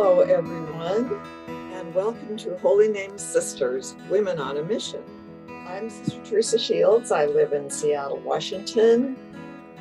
Hello, 0.00 0.20
everyone, 0.20 1.20
and 1.48 1.92
welcome 1.92 2.36
to 2.36 2.56
Holy 2.58 2.86
Name 2.86 3.18
Sisters 3.18 3.96
Women 4.08 4.38
on 4.38 4.58
a 4.58 4.62
Mission. 4.62 5.02
I'm 5.66 5.90
Sister 5.90 6.22
Teresa 6.24 6.56
Shields. 6.56 7.10
I 7.10 7.26
live 7.26 7.52
in 7.52 7.68
Seattle, 7.68 8.18
Washington, 8.18 9.16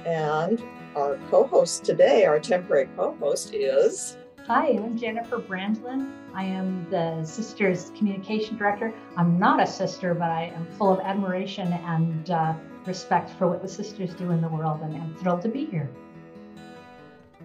and 0.08 0.60
our 0.96 1.20
co 1.30 1.46
host 1.46 1.86
today, 1.86 2.26
our 2.26 2.40
temporary 2.40 2.90
co 2.96 3.16
host, 3.20 3.54
is. 3.54 4.18
Hi, 4.48 4.70
I'm 4.70 4.98
Jennifer 4.98 5.38
Brandlin. 5.38 6.12
I 6.34 6.46
am 6.46 6.90
the 6.90 7.24
Sisters 7.24 7.92
Communication 7.96 8.58
Director. 8.58 8.92
I'm 9.18 9.38
not 9.38 9.62
a 9.62 9.68
sister, 9.68 10.16
but 10.16 10.32
I 10.32 10.46
am 10.46 10.66
full 10.80 10.92
of 10.92 11.00
admiration 11.02 11.72
and 11.72 12.32
uh, 12.32 12.56
respect 12.88 13.30
for 13.38 13.48
what 13.48 13.62
the 13.62 13.70
sisters 13.70 14.16
do 14.16 14.32
in 14.32 14.42
the 14.42 14.50
world, 14.50 14.82
and 14.82 14.96
I'm 14.96 15.14
thrilled 15.18 15.44
to 15.44 15.50
be 15.50 15.66
here. 15.68 15.92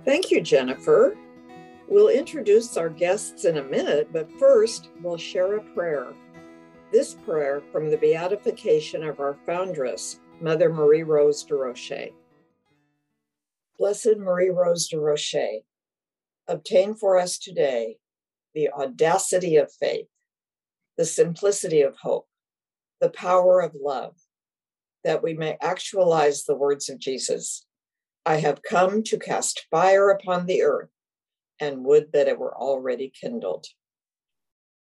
Thank 0.06 0.30
you, 0.30 0.40
Jennifer. 0.40 1.18
We'll 1.92 2.08
introduce 2.08 2.78
our 2.78 2.88
guests 2.88 3.44
in 3.44 3.58
a 3.58 3.64
minute, 3.64 4.08
but 4.14 4.32
first, 4.38 4.88
we'll 5.02 5.18
share 5.18 5.58
a 5.58 5.74
prayer. 5.74 6.14
This 6.90 7.12
prayer 7.12 7.62
from 7.70 7.90
the 7.90 7.98
beatification 7.98 9.04
of 9.04 9.20
our 9.20 9.36
foundress, 9.44 10.18
Mother 10.40 10.72
Marie 10.72 11.02
Rose 11.02 11.44
Durocher. 11.44 12.14
Blessed 13.78 14.16
Marie 14.16 14.48
Rose 14.48 14.88
Durocher, 14.88 15.64
obtain 16.48 16.94
for 16.94 17.18
us 17.18 17.36
today 17.36 17.98
the 18.54 18.70
audacity 18.70 19.56
of 19.56 19.70
faith, 19.70 20.08
the 20.96 21.04
simplicity 21.04 21.82
of 21.82 21.96
hope, 21.96 22.26
the 23.02 23.10
power 23.10 23.60
of 23.60 23.76
love, 23.78 24.14
that 25.04 25.22
we 25.22 25.34
may 25.34 25.58
actualize 25.60 26.44
the 26.44 26.56
words 26.56 26.88
of 26.88 26.98
Jesus 26.98 27.66
I 28.24 28.36
have 28.36 28.62
come 28.62 29.02
to 29.02 29.18
cast 29.18 29.66
fire 29.70 30.08
upon 30.08 30.46
the 30.46 30.62
earth 30.62 30.88
and 31.62 31.84
would 31.84 32.10
that 32.12 32.26
it 32.26 32.40
were 32.40 32.56
already 32.56 33.08
kindled. 33.08 33.66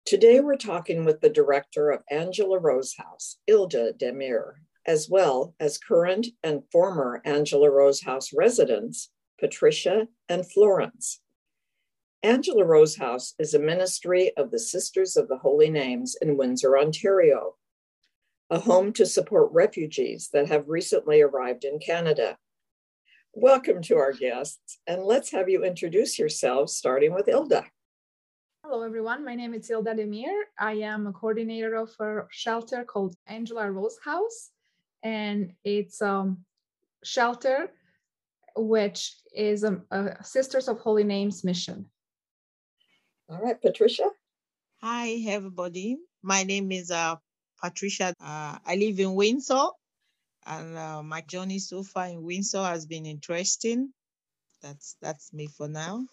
Today, 0.07 0.41
we're 0.41 0.57
talking 0.57 1.05
with 1.05 1.21
the 1.21 1.29
director 1.29 1.91
of 1.91 2.03
Angela 2.11 2.59
Rose 2.59 2.95
House, 2.97 3.37
Ilda 3.47 3.93
Demir, 3.93 4.55
as 4.87 5.07
well 5.07 5.55
as 5.61 5.77
current 5.77 6.29
and 6.43 6.63
former 6.73 7.21
Angela 7.27 7.71
Rose 7.71 8.01
House 8.01 8.33
residents, 8.33 9.11
Patricia 9.39 10.09
and 10.31 10.51
Florence. 10.51 11.21
Angela 12.23 12.65
Rose 12.65 12.97
House 12.97 13.35
is 13.39 13.53
a 13.53 13.59
ministry 13.59 14.33
of 14.39 14.51
the 14.51 14.59
Sisters 14.59 15.19
of 15.19 15.29
the 15.29 15.39
Holy 15.39 15.69
Names 15.69 16.17
in 16.23 16.39
Windsor, 16.39 16.79
Ontario, 16.79 17.57
a 18.49 18.59
home 18.59 18.95
to 18.95 19.05
support 19.05 19.53
refugees 19.53 20.31
that 20.33 20.49
have 20.49 20.67
recently 20.67 21.21
arrived 21.21 21.65
in 21.65 21.79
Canada. 21.79 22.39
Welcome 23.35 23.81
to 23.83 23.97
our 23.97 24.13
guests, 24.13 24.79
and 24.89 25.05
let's 25.05 25.31
have 25.31 25.49
you 25.49 25.65
introduce 25.65 26.19
yourselves, 26.19 26.75
starting 26.75 27.15
with 27.15 27.29
Ilda. 27.29 27.65
Hello, 28.65 28.83
everyone. 28.83 29.25
My 29.25 29.37
name 29.37 29.55
is 29.55 29.71
Ilda 29.71 29.95
Demir. 29.95 30.35
I 30.59 30.73
am 30.73 31.07
a 31.07 31.13
coordinator 31.13 31.77
of 31.77 31.91
a 32.01 32.27
shelter 32.33 32.83
called 32.83 33.15
Angela 33.29 33.71
Rose 33.71 33.99
House, 34.05 34.51
and 35.05 35.53
it's 35.63 36.01
a 36.01 36.35
shelter 37.05 37.71
which 38.57 39.15
is 39.33 39.63
a, 39.63 39.81
a 39.93 40.25
Sisters 40.25 40.67
of 40.67 40.81
Holy 40.81 41.05
Names 41.05 41.45
mission. 41.45 41.87
All 43.29 43.39
right, 43.41 43.63
Patricia. 43.63 44.11
Hi, 44.83 45.23
everybody. 45.29 45.99
My 46.21 46.43
name 46.43 46.73
is 46.73 46.91
uh, 46.91 47.15
Patricia. 47.63 48.13
Uh, 48.21 48.59
I 48.67 48.75
live 48.77 48.99
in 48.99 49.15
Windsor, 49.15 49.69
and 50.51 50.77
uh, 50.77 51.03
my 51.03 51.21
journey 51.23 51.61
so 51.61 51.83
far 51.83 52.07
in 52.07 52.23
Windsor 52.23 52.63
has 52.65 52.85
been 52.85 53.07
interesting. 53.07 53.93
That's 54.63 54.97
that's 55.01 55.33
me 55.33 55.47
for 55.47 55.69
now. 55.69 56.07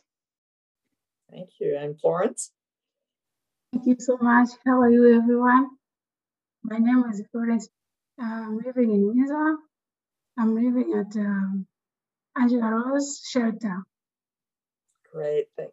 Thank 1.32 1.50
you. 1.60 1.78
And 1.78 2.00
Florence. 2.00 2.52
Thank 3.74 3.88
you 3.88 3.96
so 4.00 4.18
much. 4.22 4.50
How 4.66 4.80
are 4.82 4.92
you, 4.92 5.18
everyone? 5.18 5.72
My 6.64 6.78
name 6.78 7.04
is 7.12 7.22
Florence. 7.32 7.68
I'm 8.20 8.58
living 8.58 8.92
in 8.92 9.08
Windsor. 9.08 9.58
I'm 10.38 10.56
living 10.56 10.94
at 10.94 11.20
um, 11.20 11.66
Angela 12.38 12.84
Rose 12.86 13.22
Shelter. 13.28 13.84
Great. 15.12 15.48
Thank 15.58 15.72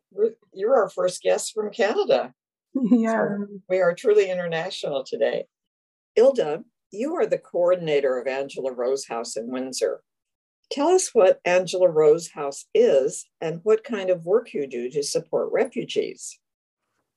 you're 0.53 0.75
our 0.75 0.89
first 0.89 1.23
guest 1.23 1.53
from 1.55 1.71
Canada. 1.71 2.33
yeah. 2.75 3.29
So 3.29 3.47
we 3.69 3.81
are 3.81 3.95
truly 3.95 4.31
international 4.31 5.05
today. 5.05 5.45
Ilda, 6.17 6.65
you 6.95 7.15
are 7.17 7.27
the 7.27 7.39
coordinator 7.39 8.19
of 8.19 8.27
Angela 8.27 8.73
Rose 8.73 9.07
House 9.07 9.37
in 9.37 9.49
Windsor. 9.49 10.01
Tell 10.71 10.89
us 10.89 11.11
what 11.13 11.41
Angela 11.45 11.91
Rose 11.91 12.31
House 12.31 12.67
is 12.75 13.27
and 13.41 13.61
what 13.65 13.85
kind 13.85 14.11
of 14.11 14.25
work 14.25 14.55
you 14.55 14.67
do 14.67 14.89
to 14.91 15.03
support 15.03 15.53
refugees. 15.53 16.39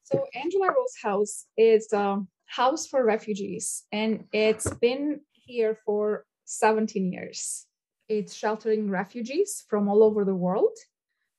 So, 0.04 0.26
Angela 0.34 0.68
Rose 0.68 0.96
House 1.02 1.46
is 1.58 1.92
a 1.94 2.22
house 2.46 2.88
for 2.88 3.04
refugees, 3.06 3.84
and 3.92 4.26
it's 4.32 4.70
been 4.76 5.22
here 5.32 5.78
for 5.86 6.26
17 6.46 7.12
years. 7.12 7.66
It's 8.10 8.34
sheltering 8.34 8.90
refugees 8.90 9.66
from 9.70 9.90
all 9.90 10.04
over 10.04 10.24
the 10.24 10.36
world. 10.36 10.76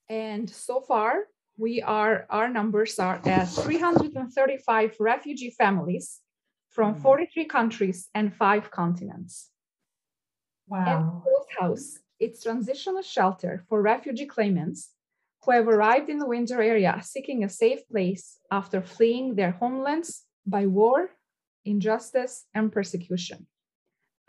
And 0.09 0.49
so 0.49 0.81
far, 0.81 1.25
we 1.59 1.82
are 1.82 2.26
our 2.31 2.49
numbers 2.49 2.99
are 2.99 3.20
at 3.25 3.47
335 3.47 4.97
refugee 5.00 5.50
families 5.50 6.20
from 6.78 6.94
Mm. 6.94 7.03
43 7.03 7.44
countries 7.47 8.09
and 8.15 8.33
five 8.33 8.71
continents. 8.71 9.50
And 10.71 10.87
Wow. 10.87 11.25
Rose 11.27 11.50
House, 11.59 11.99
it's 12.21 12.44
transitional 12.44 13.03
shelter 13.03 13.65
for 13.69 13.83
refugee 13.83 14.27
claimants 14.27 14.94
who 15.43 15.50
have 15.50 15.67
arrived 15.67 16.09
in 16.09 16.19
the 16.21 16.27
Windsor 16.34 16.62
area 16.62 17.00
seeking 17.03 17.43
a 17.43 17.49
safe 17.49 17.83
place 17.88 18.38
after 18.53 18.81
fleeing 18.81 19.34
their 19.34 19.50
homelands 19.50 20.27
by 20.47 20.67
war, 20.67 21.11
injustice, 21.65 22.47
and 22.55 22.71
persecution. 22.71 23.49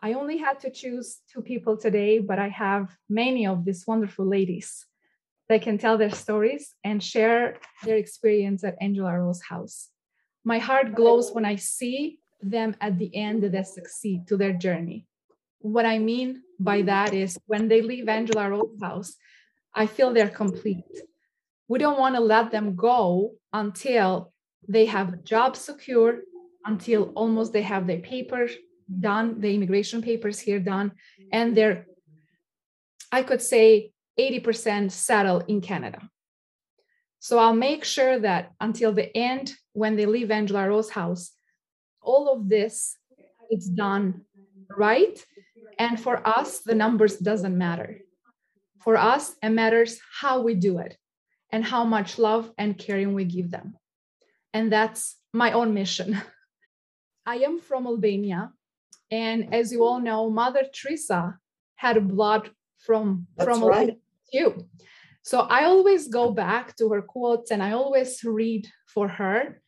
I 0.02 0.14
only 0.14 0.38
had 0.38 0.60
to 0.62 0.72
choose 0.72 1.22
two 1.32 1.44
people 1.44 1.78
today, 1.78 2.18
but 2.18 2.40
I 2.40 2.50
have 2.50 2.98
many 3.08 3.46
of 3.46 3.64
these 3.64 3.86
wonderful 3.86 4.26
ladies 4.26 4.88
that 5.50 5.62
can 5.62 5.78
tell 5.78 6.00
their 6.00 6.16
stories 6.26 6.74
and 6.84 7.04
share 7.04 7.60
their 7.84 7.98
experience 7.98 8.64
at 8.64 8.82
Angela 8.82 9.20
Rose 9.20 9.44
House. 9.44 9.90
My 10.44 10.58
heart 10.58 10.96
glows 10.96 11.32
when 11.32 11.46
I 11.46 11.58
see 11.58 12.19
them 12.42 12.76
at 12.82 12.98
the 12.98 13.14
end 13.16 13.44
that 13.44 13.68
succeed 13.68 14.28
to 14.28 14.38
their 14.38 14.54
journey. 14.54 15.06
What 15.60 15.86
I 15.86 16.00
mean 16.00 16.44
by 16.60 16.84
that 16.84 17.14
is 17.14 17.38
when 17.46 17.68
they 17.68 17.82
leave 17.82 18.08
Angela 18.08 18.50
Rose 18.50 18.78
House, 18.82 19.16
I 19.74 19.86
feel 19.86 20.14
they're 20.14 20.30
complete. 20.30 20.86
We 21.68 21.80
don't 21.80 22.00
want 22.00 22.16
to 22.16 22.22
let 22.22 22.52
them 22.52 22.76
go 22.76 23.36
until 23.54 24.34
they 24.68 24.86
have 24.86 25.14
a 25.14 25.18
job 25.18 25.56
secure, 25.56 26.22
until 26.66 27.12
almost 27.16 27.54
they 27.54 27.62
have 27.62 27.88
their 27.88 28.00
papers 28.00 28.52
done, 29.00 29.40
the 29.40 29.54
immigration 29.54 30.02
papers 30.02 30.40
here 30.40 30.60
done, 30.60 30.94
and 31.32 31.56
they're, 31.56 31.86
I 33.12 33.24
could 33.24 33.42
say, 33.42 33.92
80% 34.20 34.92
settled 34.92 35.46
in 35.48 35.62
Canada. 35.62 36.10
So 37.20 37.38
I'll 37.38 37.54
make 37.54 37.84
sure 37.84 38.20
that 38.20 38.52
until 38.60 38.94
the 38.94 39.16
end, 39.16 39.54
when 39.74 39.96
they 39.96 40.06
leave 40.06 40.32
Angela 40.32 40.68
Rose 40.68 40.90
House, 40.90 41.32
all 42.02 42.30
of 42.32 42.50
this 42.50 42.98
it's 43.50 43.68
done 43.68 44.22
right. 44.78 45.24
And 45.78 46.00
for 46.00 46.26
us, 46.28 46.60
the 46.60 46.76
numbers 46.76 47.18
doesn't 47.18 47.58
matter. 47.58 48.02
For 48.82 48.96
us, 48.96 49.36
it 49.42 49.50
matters 49.50 50.00
how 50.22 50.42
we 50.42 50.54
do 50.54 50.78
it 50.80 50.98
and 51.52 51.66
how 51.66 51.84
much 51.84 52.20
love 52.20 52.52
and 52.58 52.78
caring 52.78 53.14
we 53.14 53.26
give 53.26 53.50
them. 53.50 53.76
And 54.54 54.72
that's 54.72 55.18
my 55.34 55.52
own 55.52 55.74
mission. 55.74 56.22
I 57.26 57.38
am 57.38 57.60
from 57.60 57.88
Albania. 57.88 58.52
And 59.12 59.54
as 59.54 59.72
you 59.72 59.84
all 59.84 60.00
know, 60.00 60.30
Mother 60.30 60.64
Teresa 60.74 61.38
had 61.76 62.08
blood 62.08 62.52
from, 62.78 63.28
That's 63.36 63.50
from 63.50 63.64
right. 63.64 63.90
Albania 63.90 64.02
too. 64.34 64.66
So 65.24 65.42
I 65.42 65.66
always 65.66 66.08
go 66.08 66.32
back 66.32 66.76
to 66.78 66.90
her 66.90 67.02
quotes 67.02 67.52
and 67.52 67.62
I 67.62 67.72
always 67.72 68.24
read 68.24 68.68
for 68.88 69.08
her. 69.08 69.62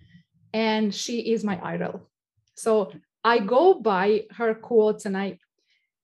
And 0.53 0.93
she 0.93 1.31
is 1.33 1.43
my 1.43 1.59
idol. 1.63 2.10
So 2.55 2.91
I 3.23 3.39
go 3.39 3.75
by 3.75 4.25
her 4.31 4.53
quotes 4.53 5.05
and 5.05 5.17
I 5.17 5.39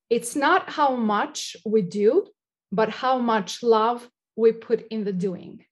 it's 0.09 0.35
not 0.35 0.69
how 0.69 0.95
much 0.95 1.57
we 1.65 1.81
do, 1.81 2.27
but 2.71 2.89
how 2.89 3.17
much 3.17 3.61
love 3.61 4.09
we 4.37 4.53
put 4.53 4.87
in 4.89 5.03
the 5.03 5.11
doing. 5.11 5.65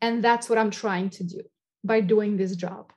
And 0.00 0.24
that's 0.24 0.48
what 0.48 0.58
I'm 0.58 0.70
trying 0.70 1.10
to 1.10 1.24
do 1.24 1.42
by 1.84 2.00
doing 2.00 2.36
this 2.36 2.56
job. 2.56 2.92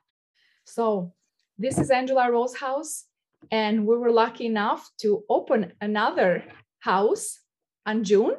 So 0.64 1.12
this 1.58 1.78
is 1.78 1.90
Angela 1.90 2.30
Rose 2.30 2.56
House. 2.56 3.04
And 3.50 3.86
we 3.86 3.96
were 3.96 4.10
lucky 4.10 4.46
enough 4.46 4.90
to 4.98 5.22
open 5.28 5.72
another 5.80 6.44
house 6.80 7.38
on 7.86 8.02
June. 8.02 8.34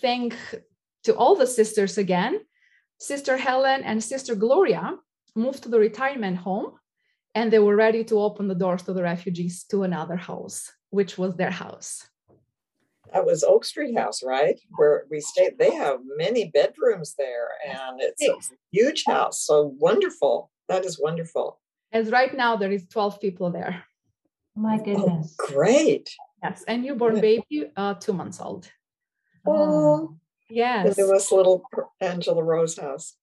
Thank 0.00 0.34
to 1.04 1.14
all 1.14 1.36
the 1.36 1.46
sisters 1.46 1.98
again. 1.98 2.40
Sister 2.98 3.36
Helen 3.36 3.82
and 3.84 4.02
Sister 4.02 4.34
Gloria 4.34 4.94
moved 5.34 5.62
to 5.62 5.68
the 5.68 5.78
retirement 5.78 6.38
home 6.38 6.72
and 7.36 7.52
they 7.52 7.58
were 7.58 7.76
ready 7.76 8.02
to 8.02 8.18
open 8.18 8.48
the 8.48 8.54
doors 8.54 8.82
to 8.84 8.94
the 8.94 9.02
refugees 9.02 9.62
to 9.64 9.82
another 9.82 10.16
house, 10.16 10.72
which 10.88 11.18
was 11.18 11.36
their 11.36 11.50
house. 11.50 12.08
That 13.12 13.26
was 13.26 13.44
Oak 13.44 13.64
Street 13.66 13.96
House, 13.96 14.22
right? 14.24 14.58
Where 14.76 15.04
we 15.10 15.20
stayed. 15.20 15.58
They 15.58 15.72
have 15.74 15.98
many 16.16 16.50
bedrooms 16.50 17.14
there 17.16 17.48
and 17.68 18.00
it's 18.00 18.26
a 18.26 18.34
huge 18.72 19.04
house. 19.06 19.42
So 19.42 19.74
wonderful. 19.78 20.50
That 20.68 20.84
is 20.86 20.98
wonderful. 20.98 21.60
As 21.92 22.10
right 22.10 22.34
now, 22.34 22.56
there 22.56 22.72
is 22.72 22.86
12 22.88 23.20
people 23.20 23.50
there. 23.50 23.84
My 24.56 24.78
goodness. 24.78 25.36
Oh, 25.38 25.46
great. 25.52 26.08
Yes. 26.42 26.64
And 26.66 26.82
newborn 26.82 27.20
baby, 27.20 27.70
uh, 27.76 27.94
two 27.94 28.14
months 28.14 28.40
old. 28.40 28.68
Oh, 29.46 30.16
Yes. 30.48 30.98
it 30.98 31.06
was 31.06 31.30
little 31.30 31.62
Angela 32.00 32.42
Rose 32.42 32.78
house. 32.78 33.14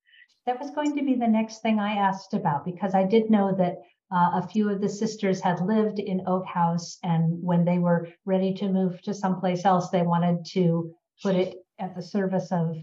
That 0.46 0.60
was 0.60 0.72
going 0.72 0.96
to 0.98 1.04
be 1.04 1.16
the 1.16 1.28
next 1.28 1.62
thing 1.62 1.80
I 1.80 1.94
asked 1.96 2.34
about 2.34 2.66
because 2.66 2.94
I 2.94 3.06
did 3.06 3.30
know 3.30 3.56
that 3.58 3.78
uh, 4.14 4.42
a 4.42 4.48
few 4.48 4.70
of 4.70 4.82
the 4.82 4.90
sisters 4.90 5.42
had 5.42 5.60
lived 5.62 6.00
in 6.00 6.22
Oak 6.28 6.46
House, 6.46 7.00
and 7.04 7.42
when 7.42 7.66
they 7.66 7.80
were 7.80 8.10
ready 8.26 8.54
to 8.56 8.70
move 8.70 9.02
to 9.02 9.14
someplace 9.14 9.66
else, 9.66 9.90
they 9.90 10.04
wanted 10.04 10.46
to 10.54 10.94
put 11.22 11.36
it 11.36 11.56
at 11.80 11.96
the 11.96 12.02
service 12.02 12.52
of 12.52 12.76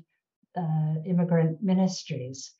uh, 0.57 0.95
immigrant 1.07 1.63
ministries. 1.63 2.53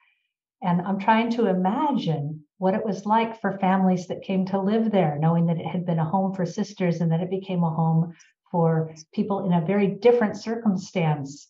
And 0.63 0.83
I'm 0.83 0.99
trying 0.99 1.31
to 1.31 1.47
imagine 1.47 2.45
what 2.59 2.75
it 2.75 2.85
was 2.85 3.07
like 3.07 3.41
for 3.41 3.59
families 3.59 4.07
that 4.09 4.23
came 4.23 4.45
to 4.47 4.61
live 4.61 4.91
there, 4.91 5.19
knowing 5.19 5.47
that 5.47 5.59
it 5.59 5.67
had 5.67 5.87
been 5.87 5.99
a 5.99 6.05
home 6.05 6.35
for 6.35 6.45
sisters 6.45 7.01
and 7.01 7.11
that 7.11 7.21
it 7.21 7.31
became 7.31 7.65
a 7.65 7.71
home 7.71 8.15
for 8.51 8.95
people 9.13 9.47
in 9.47 9.55
a 9.55 9.65
very 9.65 9.89
different 9.89 10.37
circumstance. 10.37 11.49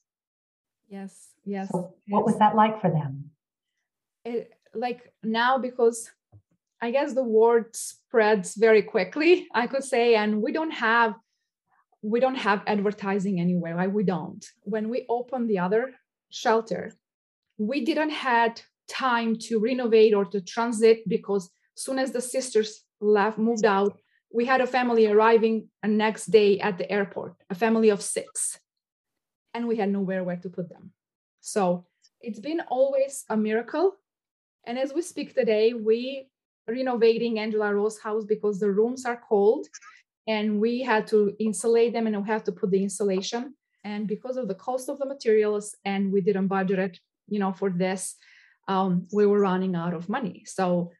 Yes. 0.89 1.31
Yes. 1.45 1.71
So, 1.71 1.95
what 2.09 2.25
was 2.25 2.39
that 2.39 2.55
like 2.55 2.81
for 2.81 2.91
them? 2.91 3.31
it, 4.25 4.53
like 4.75 5.13
now 5.23 5.59
because 5.59 6.11
i 6.81 6.91
guess 6.91 7.15
the 7.15 7.23
word 7.23 7.75
spreads 7.75 8.55
very 8.55 8.83
quickly 8.83 9.49
i 9.55 9.67
could 9.67 9.85
say 9.85 10.15
and 10.15 10.43
we 10.43 10.53
don't 10.53 10.73
have 10.73 11.15
we 12.03 12.21
don't 12.21 12.37
have 12.37 12.63
advertising 12.67 13.41
anywhere 13.41 13.77
right? 13.77 13.93
We 13.93 14.05
don't. 14.05 14.45
When 14.63 14.89
we 14.89 15.07
opened 15.09 15.49
the 15.49 15.59
other 15.59 15.93
shelter 16.31 16.93
we 17.59 17.85
didn't 17.85 18.11
had 18.11 18.63
time 18.89 19.37
to 19.37 19.59
renovate 19.59 20.15
or 20.15 20.25
to 20.25 20.41
transit 20.41 21.07
because 21.07 21.51
soon 21.75 21.99
as 21.99 22.13
the 22.13 22.21
sisters 22.21 22.85
left 23.01 23.37
moved 23.37 23.65
out 23.65 23.99
we 24.33 24.45
had 24.45 24.61
a 24.61 24.67
family 24.67 25.07
arriving 25.07 25.69
a 25.83 25.89
next 25.89 26.27
day 26.27 26.61
at 26.61 26.79
the 26.79 26.91
airport 26.91 27.35
a 27.51 27.55
family 27.55 27.91
of 27.91 28.01
six 28.01 28.59
and 29.53 29.67
we 29.67 29.77
had 29.77 29.91
nowhere 29.91 30.23
where 30.25 30.37
to 30.37 30.49
put 30.49 30.69
them. 30.69 30.93
So 31.41 31.87
it's 32.21 32.41
been 32.41 32.61
always 32.69 33.25
a 33.29 33.37
miracle 33.37 33.97
and 34.65 34.79
as 34.79 34.93
we 34.93 35.03
speak 35.03 35.35
today, 35.35 35.73
we 35.73 36.29
renovating 36.71 37.39
Angela 37.39 37.75
Rose 37.75 37.99
house 37.99 38.25
because 38.25 38.59
the 38.59 38.71
rooms 38.71 39.05
are 39.05 39.21
cold 39.29 39.67
and 40.27 40.61
we 40.61 40.83
had 40.83 41.07
to 41.09 41.35
insulate 41.39 41.93
them 41.93 42.07
and 42.07 42.17
we 42.23 42.29
have 42.29 42.45
to 42.45 42.53
put 42.53 42.71
the 42.71 42.83
insulation. 42.83 43.55
And 43.85 44.07
because 44.07 44.37
of 44.37 44.49
the 44.49 44.55
cost 44.55 44.89
of 44.89 44.99
the 44.99 45.07
materials 45.07 45.75
and 45.85 46.13
we 46.13 46.21
didn't 46.21 46.49
budget 46.49 46.79
it, 46.79 46.99
you 47.29 47.39
know, 47.39 47.53
for 47.53 47.71
this, 47.71 48.17
um, 48.69 49.07
we 49.13 49.27
were 49.27 49.41
running 49.41 49.75
out 49.75 49.95
of 49.95 50.09
money. 50.09 50.45
So 50.47 50.93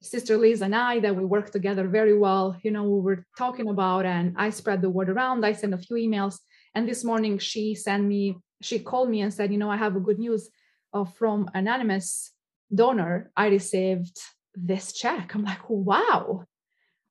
Sister 0.00 0.36
Liz 0.36 0.62
and 0.62 0.74
I, 0.74 0.98
that 1.00 1.14
we 1.14 1.24
worked 1.24 1.52
together 1.52 1.86
very 1.86 2.16
well, 2.16 2.56
you 2.62 2.70
know, 2.70 2.84
we 2.84 3.00
were 3.00 3.26
talking 3.38 3.68
about 3.68 4.04
and 4.04 4.34
I 4.36 4.50
spread 4.50 4.82
the 4.82 4.90
word 4.90 5.08
around. 5.08 5.44
I 5.44 5.52
sent 5.52 5.74
a 5.74 5.78
few 5.78 5.96
emails. 5.96 6.38
And 6.74 6.88
this 6.88 7.04
morning 7.04 7.38
she 7.38 7.74
sent 7.74 8.04
me, 8.04 8.38
she 8.62 8.78
called 8.78 9.10
me 9.10 9.20
and 9.20 9.32
said, 9.32 9.52
you 9.52 9.58
know, 9.58 9.70
I 9.70 9.76
have 9.76 9.94
a 9.94 10.00
good 10.00 10.18
news 10.18 10.50
uh, 10.94 11.04
from 11.04 11.50
anonymous 11.54 12.32
donor, 12.74 13.30
I 13.36 13.48
received 13.48 14.18
this 14.54 14.92
check. 14.92 15.34
I'm 15.34 15.44
like, 15.44 15.68
wow. 15.68 16.44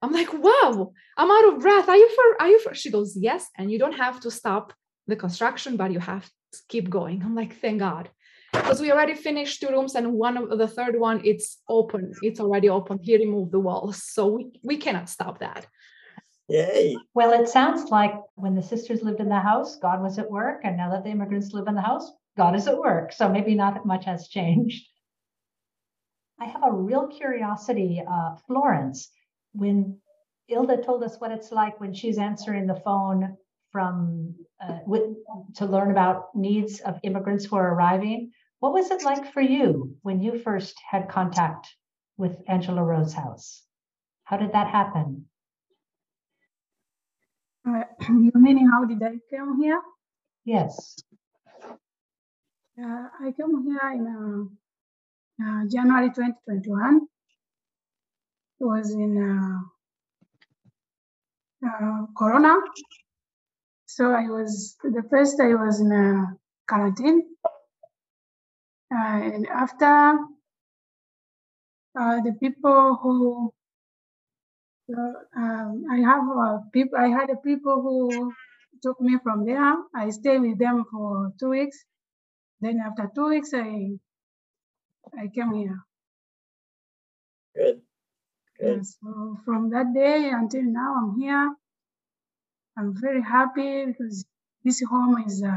I'm 0.01 0.11
like, 0.11 0.33
wow, 0.33 0.93
I'm 1.15 1.29
out 1.29 1.53
of 1.53 1.61
breath. 1.61 1.87
Are 1.87 1.95
you 1.95 2.09
for, 2.09 2.41
are 2.41 2.49
you 2.49 2.59
for? 2.59 2.73
She 2.73 2.89
goes, 2.89 3.15
yes. 3.15 3.47
And 3.57 3.71
you 3.71 3.77
don't 3.77 3.97
have 3.97 4.19
to 4.21 4.31
stop 4.31 4.73
the 5.07 5.15
construction, 5.15 5.77
but 5.77 5.91
you 5.91 5.99
have 5.99 6.25
to 6.25 6.59
keep 6.69 6.89
going. 6.89 7.21
I'm 7.23 7.35
like, 7.35 7.59
thank 7.61 7.79
God. 7.79 8.09
Because 8.51 8.81
we 8.81 8.91
already 8.91 9.15
finished 9.15 9.61
two 9.61 9.69
rooms 9.69 9.95
and 9.95 10.13
one 10.13 10.37
of 10.37 10.57
the 10.57 10.67
third 10.67 10.99
one, 10.99 11.21
it's 11.23 11.59
open. 11.69 12.13
It's 12.21 12.39
already 12.39 12.67
open. 12.67 12.99
He 13.01 13.15
removed 13.15 13.51
the 13.51 13.59
walls. 13.59 14.03
So 14.03 14.27
we, 14.27 14.51
we 14.63 14.77
cannot 14.77 15.07
stop 15.07 15.39
that. 15.39 15.67
Yay. 16.49 16.97
Well, 17.13 17.31
it 17.39 17.47
sounds 17.47 17.91
like 17.91 18.13
when 18.35 18.55
the 18.55 18.63
sisters 18.63 19.03
lived 19.03 19.21
in 19.21 19.29
the 19.29 19.39
house, 19.39 19.77
God 19.77 20.01
was 20.01 20.19
at 20.19 20.29
work. 20.29 20.61
And 20.63 20.75
now 20.75 20.89
that 20.91 21.03
the 21.03 21.11
immigrants 21.11 21.53
live 21.53 21.67
in 21.67 21.75
the 21.75 21.81
house, 21.81 22.11
God 22.35 22.55
is 22.55 22.67
at 22.67 22.77
work. 22.77 23.13
So 23.13 23.29
maybe 23.29 23.55
not 23.55 23.85
much 23.85 24.03
has 24.05 24.27
changed. 24.27 24.85
I 26.41 26.45
have 26.45 26.63
a 26.63 26.71
real 26.71 27.07
curiosity, 27.07 28.01
uh, 28.01 28.35
Florence, 28.47 29.11
when 29.53 29.99
Ilda 30.49 30.83
told 30.83 31.03
us 31.03 31.17
what 31.19 31.31
it's 31.31 31.51
like 31.51 31.79
when 31.79 31.93
she's 31.93 32.17
answering 32.17 32.65
the 32.65 32.81
phone 32.83 33.37
from 33.71 34.33
uh, 34.59 34.79
with, 34.87 35.03
to 35.57 35.67
learn 35.67 35.91
about 35.91 36.35
needs 36.35 36.79
of 36.79 36.99
immigrants 37.03 37.45
who 37.45 37.57
are 37.57 37.73
arriving. 37.75 38.31
What 38.59 38.73
was 38.73 38.89
it 38.89 39.03
like 39.03 39.31
for 39.33 39.41
you 39.41 39.95
when 40.01 40.19
you 40.19 40.39
first 40.39 40.75
had 40.89 41.09
contact 41.09 41.67
with 42.17 42.35
Angela 42.47 42.83
Rose 42.83 43.13
House? 43.13 43.63
How 44.23 44.37
did 44.37 44.53
that 44.53 44.67
happen? 44.67 45.25
Uh, 47.67 47.83
you 48.09 48.31
mean 48.33 48.67
how 48.67 48.85
did 48.85 49.03
I 49.03 49.19
come 49.29 49.61
here? 49.61 49.81
Yes. 50.43 50.95
Uh, 52.81 53.07
I 53.19 53.31
came 53.37 53.63
here 53.63 53.91
in 53.93 54.57
uh, 55.41 55.61
uh, 55.61 55.65
January 55.67 56.09
2021. 56.09 57.01
It 58.59 58.63
was 58.63 58.91
in 58.91 59.63
uh, 61.63 61.67
uh, 61.67 62.05
Corona. 62.17 62.55
So 63.85 64.11
I 64.11 64.27
was, 64.29 64.77
the 64.83 65.03
first 65.09 65.39
I 65.39 65.55
was 65.55 65.79
in 65.81 65.91
uh, 65.91 66.35
quarantine. 66.67 67.23
and 68.91 69.47
after 69.47 70.17
uh, 71.99 72.21
the 72.21 72.33
people 72.39 72.99
who 73.01 73.53
um, 75.37 75.83
I 75.91 75.97
have 75.97 76.23
uh, 76.27 76.57
people. 76.73 76.97
I 76.99 77.07
had 77.07 77.29
a 77.29 77.37
people 77.37 77.81
who 77.81 78.33
took 78.81 78.99
me 78.99 79.17
from 79.23 79.45
there. 79.45 79.75
I 79.95 80.09
stayed 80.09 80.39
with 80.39 80.59
them 80.59 80.85
for 80.91 81.31
two 81.39 81.49
weeks. 81.49 81.77
Then 82.61 82.79
after 82.85 83.09
two 83.13 83.29
weeks, 83.29 83.53
I 83.53 83.97
I 85.17 85.27
came 85.27 85.53
here. 85.53 85.79
Good. 87.55 87.81
Good. 88.59 88.77
Yes. 88.77 88.97
So 89.03 89.37
from 89.45 89.69
that 89.71 89.93
day 89.93 90.29
until 90.33 90.63
now, 90.63 90.95
I'm 90.97 91.19
here. 91.19 91.53
I'm 92.77 92.93
very 92.99 93.21
happy 93.21 93.85
because 93.85 94.25
this 94.63 94.81
home 94.89 95.23
is, 95.27 95.43
uh, 95.43 95.49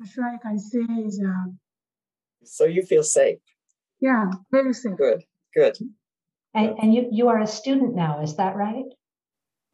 I'm 0.00 0.06
sure 0.06 0.24
I 0.24 0.38
can 0.38 0.58
say, 0.58 0.80
is, 1.06 1.22
uh, 1.24 1.50
So 2.44 2.64
you 2.64 2.82
feel 2.82 3.02
safe. 3.04 3.38
yeah, 4.00 4.30
very 4.50 4.72
safe. 4.72 4.96
Good. 4.96 5.22
Good. 5.54 5.76
And, 6.54 6.76
and 6.80 6.94
you, 6.94 7.08
you 7.12 7.28
are 7.28 7.40
a 7.40 7.46
student 7.46 7.94
now, 7.94 8.22
is 8.22 8.36
that 8.36 8.56
right? 8.56 8.86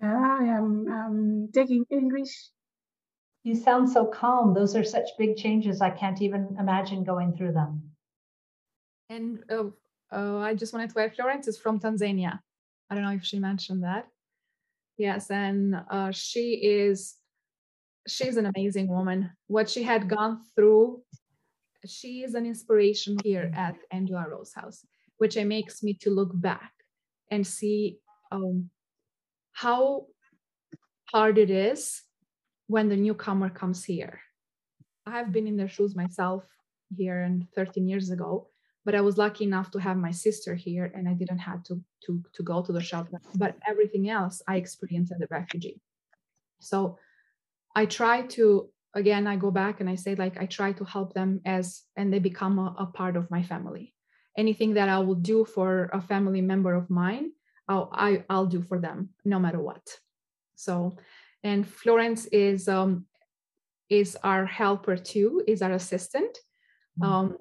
Yeah, 0.03 0.37
I 0.41 0.45
am 0.45 0.87
um, 0.93 1.49
taking 1.55 1.87
English. 1.91 2.51
You 3.45 3.55
sound 3.55 3.89
so 3.89 4.05
calm. 4.05 4.53
Those 4.53 4.77
are 4.77 4.85
such 4.85 5.09
big 5.19 5.37
changes. 5.37 5.81
I 5.81 5.91
can't 5.91 6.21
even 6.21 6.57
imagine 6.59 7.05
going 7.05 7.35
through 7.35 7.53
them. 7.53 7.93
And 9.09 9.45
uh, 9.51 9.65
uh, 10.13 10.39
I 10.39 10.55
just 10.55 10.73
wanted 10.73 10.91
to 10.91 11.01
add, 11.01 11.15
Florence 11.15 11.49
is 11.49 11.59
from 11.59 11.81
Tanzania. 11.81 12.41
I 12.91 12.95
don't 12.95 13.05
know 13.05 13.11
if 13.11 13.25
she 13.25 13.39
mentioned 13.39 13.85
that. 13.85 14.07
Yes, 14.97 15.31
and 15.31 15.77
uh, 15.91 16.11
she 16.11 16.55
is 16.55 17.17
she's 18.07 18.37
an 18.37 18.47
amazing 18.47 18.89
woman. 18.89 19.31
What 19.47 19.69
she 19.69 19.83
had 19.83 20.09
gone 20.09 20.43
through, 20.55 21.03
she 21.85 22.23
is 22.23 22.35
an 22.35 22.47
inspiration 22.47 23.19
here 23.23 23.53
at 23.55 23.77
Angela 23.91 24.27
Rose 24.29 24.53
House, 24.55 24.87
which 25.19 25.37
makes 25.37 25.83
me 25.83 25.95
to 26.01 26.11
look 26.11 26.31
back 26.33 26.73
and 27.31 27.47
see 27.47 27.99
um, 28.31 28.71
how 29.53 30.07
hard 31.13 31.39
it 31.39 31.51
is 31.51 32.03
when 32.69 32.89
the 32.89 32.97
newcomer 32.97 33.51
comes 33.51 33.85
here. 33.85 34.21
I 35.05 35.13
have 35.13 35.33
been 35.33 35.47
in 35.47 35.57
their 35.57 35.69
shoes 35.69 35.95
myself 35.95 36.45
here 36.97 37.23
and 37.23 37.47
13 37.55 37.89
years 37.89 38.11
ago, 38.11 38.49
but 38.87 38.95
I 38.95 39.01
was 39.01 39.19
lucky 39.19 39.45
enough 39.45 39.73
to 39.73 39.81
have 39.81 39.97
my 39.97 40.13
sister 40.13 40.55
here 40.55 40.93
and 40.95 41.09
I 41.09 41.15
didn't 41.15 41.41
have 41.41 41.65
to, 41.65 41.83
to, 42.05 42.23
to 42.35 42.43
go 42.45 42.63
to 42.63 42.73
the 42.73 42.81
shelter. 42.81 43.21
But 43.35 43.57
everything 43.67 44.09
else 44.09 44.41
I 44.47 44.57
experienced 44.57 45.13
as 45.13 45.21
a 45.21 45.27
refugee. 45.29 45.81
So 46.61 46.97
I 47.75 47.87
try 47.87 48.23
to, 48.37 48.71
again, 48.95 49.27
I 49.27 49.35
go 49.35 49.51
back 49.51 49.81
and 49.81 49.91
I 49.91 49.97
say, 49.97 50.15
like, 50.15 50.41
I 50.41 50.47
try 50.47 50.71
to 50.75 50.85
help 50.85 51.15
them 51.15 51.41
as, 51.45 51.83
and 51.97 52.13
they 52.13 52.21
become 52.21 52.61
a, 52.61 52.77
a 52.79 52.87
part 52.87 53.17
of 53.17 53.29
my 53.29 53.43
family. 53.43 53.93
Anything 54.39 54.75
that 54.75 54.89
I 54.89 55.01
will 55.01 55.17
do 55.17 55.45
for 55.45 55.91
a 55.93 56.01
family 56.01 56.41
member 56.41 56.73
of 56.73 56.89
mine, 56.89 57.33
I'll, 57.69 57.91
I, 57.93 58.25
I'll 58.31 58.47
do 58.47 58.63
for 58.63 58.79
them 58.79 59.11
no 59.25 59.41
matter 59.41 59.59
what. 59.59 59.85
So, 60.55 60.97
and 61.43 61.67
Florence 61.69 62.27
is, 62.27 62.69
um, 62.69 63.07
is 63.91 64.17
our 64.23 64.47
helper 64.47 64.97
too, 64.97 65.43
is 65.49 65.61
our 65.61 65.73
assistant. 65.73 66.39
Um, 67.03 67.37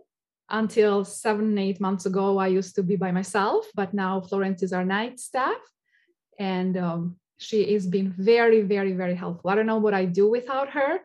until 0.50 1.06
seven, 1.06 1.58
eight 1.58 1.80
months 1.82 2.06
ago, 2.06 2.38
I 2.38 2.48
used 2.48 2.76
to 2.76 2.84
be 2.84 2.96
by 2.96 3.12
myself, 3.12 3.66
but 3.76 3.94
now 3.94 4.22
Florence 4.22 4.64
is 4.64 4.74
our 4.74 4.86
night 4.86 5.20
staff. 5.20 5.58
And 6.38 6.78
um, 6.78 7.16
She 7.38 7.74
has 7.74 7.86
been 7.88 8.14
very, 8.18 8.62
very, 8.62 8.94
very 8.94 9.16
helpful. 9.16 9.50
I 9.52 9.56
don't 9.56 9.66
know 9.66 9.80
what 9.80 9.94
I 9.94 10.06
do 10.06 10.30
without 10.30 10.70
her 10.70 11.00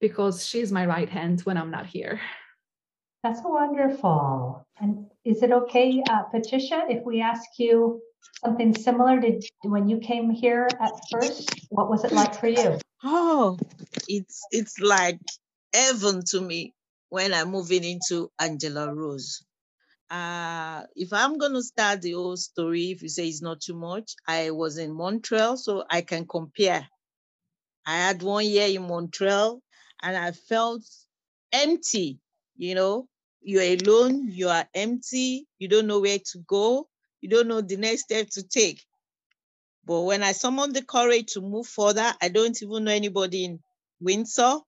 because 0.00 0.46
she's 0.46 0.72
my 0.72 0.86
right 0.86 1.08
hand 1.08 1.42
when 1.42 1.56
I'm 1.56 1.70
not 1.70 1.86
here. 1.86 2.20
That's 3.22 3.40
wonderful. 3.44 4.66
And 4.80 5.06
is 5.24 5.42
it 5.42 5.52
okay, 5.52 6.02
uh, 6.10 6.22
Patricia, 6.30 6.86
if 6.88 7.04
we 7.04 7.20
ask 7.20 7.58
you 7.58 8.00
something 8.44 8.74
similar 8.74 9.20
to 9.20 9.40
when 9.62 9.88
you 9.88 9.98
came 9.98 10.30
here 10.30 10.68
at 10.80 10.92
first? 11.10 11.50
What 11.70 11.90
was 11.90 12.04
it 12.04 12.12
like 12.12 12.34
for 12.34 12.48
you? 12.48 12.78
Oh, 13.04 13.58
it's 14.08 14.42
it's 14.50 14.78
like 14.80 15.20
heaven 15.74 16.22
to 16.30 16.40
me 16.40 16.74
when 17.08 17.32
I'm 17.34 17.50
moving 17.50 17.84
into 17.84 18.30
Angela 18.38 18.92
Rose. 18.94 19.42
Uh, 20.10 20.84
if 20.96 21.12
I'm 21.12 21.38
going 21.38 21.52
to 21.52 21.62
start 21.62 22.02
the 22.02 22.12
whole 22.12 22.36
story, 22.36 22.90
if 22.90 23.02
you 23.02 23.08
say 23.08 23.28
it's 23.28 23.42
not 23.42 23.60
too 23.60 23.74
much, 23.74 24.14
I 24.26 24.50
was 24.50 24.78
in 24.78 24.92
Montreal, 24.92 25.56
so 25.56 25.84
I 25.90 26.00
can 26.02 26.26
compare. 26.26 26.88
I 27.86 27.96
had 27.96 28.22
one 28.22 28.46
year 28.46 28.68
in 28.68 28.86
Montreal 28.86 29.62
and 30.02 30.16
I 30.16 30.32
felt 30.32 30.82
empty. 31.52 32.20
You 32.56 32.74
know, 32.74 33.08
you're 33.40 33.62
alone, 33.62 34.28
you 34.30 34.48
are 34.48 34.68
empty, 34.74 35.46
you 35.58 35.68
don't 35.68 35.86
know 35.86 36.00
where 36.00 36.18
to 36.18 36.38
go, 36.46 36.88
you 37.20 37.28
don't 37.28 37.48
know 37.48 37.60
the 37.60 37.76
next 37.76 38.02
step 38.02 38.28
to 38.30 38.42
take. 38.42 38.84
But 39.84 40.02
when 40.02 40.22
I 40.22 40.32
summoned 40.32 40.74
the 40.74 40.84
courage 40.84 41.32
to 41.32 41.40
move 41.40 41.66
further, 41.66 42.12
I 42.20 42.28
don't 42.28 42.60
even 42.62 42.84
know 42.84 42.92
anybody 42.92 43.44
in 43.44 43.60
Windsor, 44.00 44.58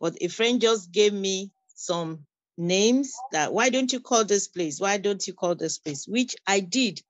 but 0.00 0.16
a 0.22 0.28
friend 0.28 0.60
just 0.60 0.90
gave 0.92 1.12
me 1.12 1.50
some 1.76 2.26
names 2.58 3.14
that 3.32 3.52
why 3.54 3.70
don't 3.70 3.92
you 3.92 4.00
call 4.00 4.24
this 4.24 4.48
place? 4.48 4.80
Why 4.80 4.98
don't 4.98 5.26
you 5.26 5.34
call 5.34 5.54
this 5.56 5.78
place? 5.78 6.08
Which 6.08 6.36
I 6.46 6.60
did. 6.60 7.02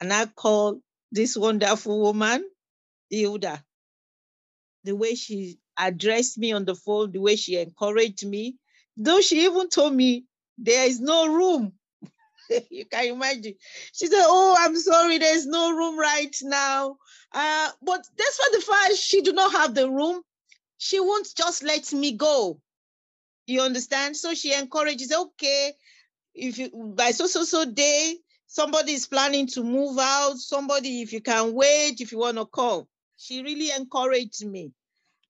And 0.00 0.12
I 0.12 0.26
called 0.26 0.80
this 1.12 1.36
wonderful 1.36 2.00
woman, 2.00 2.44
Hilda. 3.10 3.64
The 4.84 4.96
way 4.96 5.14
she 5.14 5.58
addressed 5.78 6.38
me 6.38 6.52
on 6.52 6.64
the 6.64 6.74
phone, 6.74 7.12
the 7.12 7.20
way 7.20 7.36
she 7.36 7.58
encouraged 7.58 8.26
me, 8.26 8.56
though 8.96 9.20
she 9.20 9.44
even 9.44 9.68
told 9.68 9.94
me 9.94 10.24
there 10.58 10.86
is 10.86 11.00
no 11.00 11.28
room. 11.28 11.72
you 12.70 12.86
can 12.86 13.06
imagine. 13.06 13.54
She 13.92 14.06
said, 14.06 14.22
Oh, 14.24 14.56
I'm 14.58 14.76
sorry, 14.76 15.18
there's 15.18 15.46
no 15.46 15.72
room 15.72 15.98
right 15.98 16.34
now. 16.42 16.96
Uh, 17.32 17.70
but 17.82 18.06
despite 18.16 18.52
the 18.52 18.60
fact 18.60 18.96
she 18.96 19.22
do 19.22 19.32
not 19.32 19.52
have 19.52 19.74
the 19.74 19.88
room, 19.90 20.22
she 20.78 21.00
won't 21.00 21.28
just 21.36 21.62
let 21.62 21.92
me 21.92 22.12
go. 22.12 22.60
You 23.52 23.62
understand? 23.62 24.16
So 24.16 24.34
she 24.34 24.54
encourages, 24.54 25.12
okay, 25.12 25.74
if 26.34 26.58
you 26.58 26.70
by 26.96 27.10
so 27.10 27.26
so 27.26 27.44
so 27.44 27.64
day, 27.64 28.16
somebody 28.46 28.92
is 28.92 29.06
planning 29.06 29.46
to 29.48 29.62
move 29.62 29.98
out, 29.98 30.38
somebody, 30.38 31.02
if 31.02 31.12
you 31.12 31.20
can 31.20 31.52
wait, 31.54 32.00
if 32.00 32.12
you 32.12 32.18
want 32.18 32.38
to 32.38 32.46
call. 32.46 32.88
She 33.16 33.42
really 33.42 33.70
encouraged 33.70 34.44
me. 34.46 34.72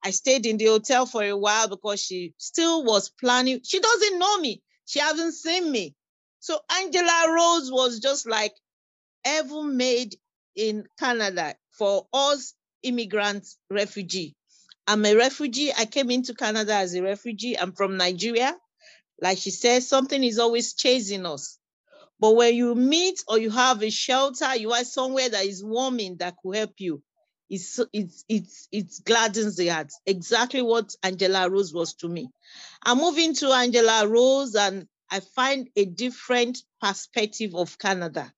I 0.04 0.10
stayed 0.10 0.46
in 0.46 0.56
the 0.56 0.66
hotel 0.66 1.06
for 1.06 1.22
a 1.22 1.36
while 1.36 1.68
because 1.68 2.00
she 2.00 2.34
still 2.38 2.84
was 2.84 3.10
planning. 3.10 3.60
She 3.64 3.80
doesn't 3.80 4.18
know 4.18 4.38
me. 4.38 4.62
She 4.86 4.98
hasn't 4.98 5.34
seen 5.34 5.70
me. 5.70 5.94
So 6.40 6.58
Angela 6.70 7.26
Rose 7.28 7.70
was 7.70 8.00
just 8.00 8.28
like 8.28 8.52
heaven 9.24 9.76
made 9.76 10.16
in 10.56 10.86
Canada 10.98 11.54
for 11.70 12.06
us 12.12 12.54
immigrants, 12.82 13.58
refugee. 13.70 14.34
I'm 14.86 15.04
a 15.06 15.14
refugee. 15.16 15.72
I 15.76 15.86
came 15.86 16.10
into 16.10 16.34
Canada 16.34 16.74
as 16.74 16.94
a 16.94 17.02
refugee. 17.02 17.58
I'm 17.58 17.72
from 17.72 17.96
Nigeria. 17.96 18.56
Like 19.20 19.38
she 19.38 19.50
says, 19.50 19.88
something 19.88 20.22
is 20.24 20.38
always 20.38 20.74
chasing 20.74 21.26
us. 21.26 21.58
But 22.20 22.32
when 22.36 22.54
you 22.54 22.74
meet 22.74 23.22
or 23.28 23.38
you 23.38 23.50
have 23.50 23.82
a 23.82 23.90
shelter, 23.90 24.56
you 24.56 24.72
are 24.72 24.84
somewhere 24.84 25.28
that 25.28 25.44
is 25.46 25.64
warming 25.64 26.16
that 26.18 26.36
could 26.42 26.56
help 26.56 26.74
you. 26.78 27.02
It's 27.50 27.78
it's 27.92 28.24
it's 28.28 28.68
it's 28.72 29.00
gladdens 29.00 29.56
the 29.56 29.68
heart. 29.68 29.92
Exactly 30.06 30.62
what 30.62 30.94
Angela 31.02 31.48
Rose 31.50 31.74
was 31.74 31.94
to 31.96 32.08
me. 32.08 32.30
I'm 32.82 32.98
moving 32.98 33.34
to 33.36 33.52
Angela 33.52 34.06
Rose 34.08 34.54
and 34.56 34.86
I 35.10 35.20
find 35.20 35.68
a 35.76 35.84
different 35.84 36.58
perspective 36.80 37.54
of 37.54 37.78
Canada, 37.78 38.32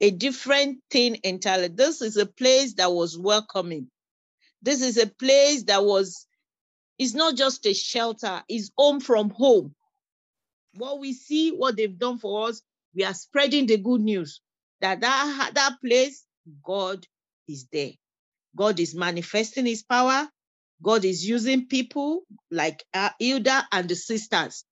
a 0.00 0.10
different 0.10 0.80
thing 0.90 1.18
entirely. 1.24 1.68
This 1.68 2.02
is 2.02 2.16
a 2.16 2.26
place 2.26 2.74
that 2.74 2.92
was 2.92 3.18
welcoming. 3.18 3.90
This 4.62 4.82
is 4.82 4.98
a 4.98 5.06
place 5.06 5.64
that 5.64 5.84
was, 5.84 6.26
it's 6.98 7.14
not 7.14 7.36
just 7.36 7.66
a 7.66 7.74
shelter, 7.74 8.42
it's 8.48 8.70
home 8.76 9.00
from 9.00 9.30
home. 9.30 9.74
What 10.74 10.98
we 10.98 11.12
see, 11.12 11.50
what 11.50 11.76
they've 11.76 11.98
done 11.98 12.18
for 12.18 12.48
us, 12.48 12.62
we 12.94 13.04
are 13.04 13.14
spreading 13.14 13.66
the 13.66 13.76
good 13.78 14.00
news 14.00 14.40
that 14.80 15.00
that, 15.00 15.50
that 15.54 15.76
place, 15.84 16.24
God 16.64 17.06
is 17.48 17.66
there. 17.72 17.92
God 18.56 18.80
is 18.80 18.94
manifesting 18.94 19.66
his 19.66 19.82
power. 19.82 20.28
God 20.82 21.04
is 21.04 21.26
using 21.26 21.66
people 21.66 22.22
like 22.50 22.84
Hilda 23.18 23.66
and 23.72 23.88
the 23.88 23.96
sisters 23.96 24.64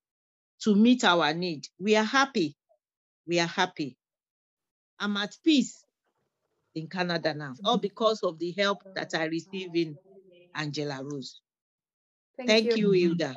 to 0.62 0.74
meet 0.74 1.04
our 1.04 1.32
need. 1.34 1.66
We 1.78 1.96
are 1.96 2.04
happy. 2.04 2.56
We 3.26 3.40
are 3.40 3.46
happy. 3.46 3.96
I'm 4.98 5.16
at 5.16 5.36
peace 5.44 5.83
in 6.74 6.88
Canada 6.88 7.34
now, 7.34 7.54
all 7.64 7.78
because 7.78 8.22
of 8.22 8.38
the 8.38 8.52
help 8.52 8.82
that 8.94 9.14
I 9.14 9.24
receive 9.24 9.74
in 9.74 9.96
Angela 10.54 11.02
Rose. 11.02 11.40
Thank, 12.36 12.48
Thank 12.48 12.76
you. 12.76 12.92
you, 12.92 13.08
Hilda. 13.08 13.34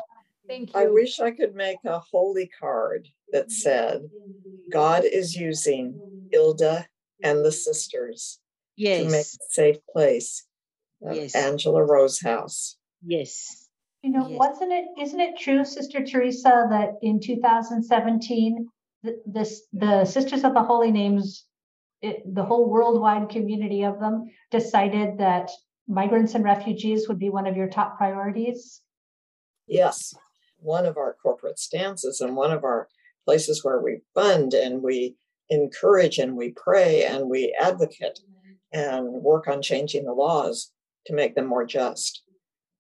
Thank 0.48 0.74
you. 0.74 0.80
I 0.80 0.88
wish 0.88 1.20
I 1.20 1.32
could 1.32 1.56
make 1.56 1.80
a 1.86 2.00
holy 2.00 2.50
card 2.60 3.08
that 3.32 3.52
said, 3.52 4.10
God 4.72 5.04
is 5.06 5.36
using 5.36 6.00
Hilda 6.32 6.88
and 7.24 7.44
the 7.44 7.52
sisters 7.52 8.40
yes. 8.76 9.04
to 9.04 9.12
make 9.12 9.26
a 9.26 9.54
safe 9.54 9.78
place 9.92 10.46
yes. 11.02 11.36
Angela 11.36 11.84
Rose 11.84 12.20
House. 12.20 12.78
Yes. 13.06 13.68
You 14.04 14.12
know, 14.12 14.28
yes. 14.28 14.40
wasn't 14.40 14.72
it, 14.72 14.86
isn't 15.00 15.20
it 15.20 15.38
true, 15.38 15.66
Sister 15.66 16.04
Teresa, 16.04 16.68
that 16.70 16.94
in 17.02 17.20
2017, 17.20 18.68
the, 19.04 19.22
this, 19.26 19.64
the 19.74 20.06
Sisters 20.06 20.44
of 20.44 20.54
the 20.54 20.64
Holy 20.64 20.92
Names 20.92 21.46
it, 22.02 22.24
the 22.34 22.44
whole 22.44 22.70
worldwide 22.70 23.30
community 23.30 23.84
of 23.84 24.00
them 24.00 24.30
decided 24.52 25.18
that 25.18 25.50
migrants 25.88 26.36
and 26.36 26.44
refugees 26.44 27.08
would 27.08 27.20
be 27.20 27.30
one 27.30 27.48
of 27.48 27.56
your 27.56 27.70
top 27.70 27.98
priorities? 27.98 28.82
Yes, 29.68 30.14
one 30.60 30.86
of 30.86 30.98
our 30.98 31.16
corporate 31.22 31.60
stances 31.60 32.22
and 32.22 32.36
one 32.36 32.52
of 32.52 32.64
our 32.64 32.88
places 33.26 33.64
where 33.64 33.82
we 33.82 34.00
fund 34.14 34.54
and 34.54 34.82
we 34.82 35.16
encourage 35.50 36.18
and 36.18 36.36
we 36.36 36.52
pray 36.52 37.04
and 37.04 37.30
we 37.30 37.56
advocate 37.60 38.20
and 38.72 39.08
work 39.08 39.48
on 39.48 39.62
changing 39.62 40.06
the 40.06 40.14
laws 40.14 40.72
to 41.06 41.14
make 41.14 41.36
them 41.36 41.46
more 41.46 41.66
just. 41.66 42.22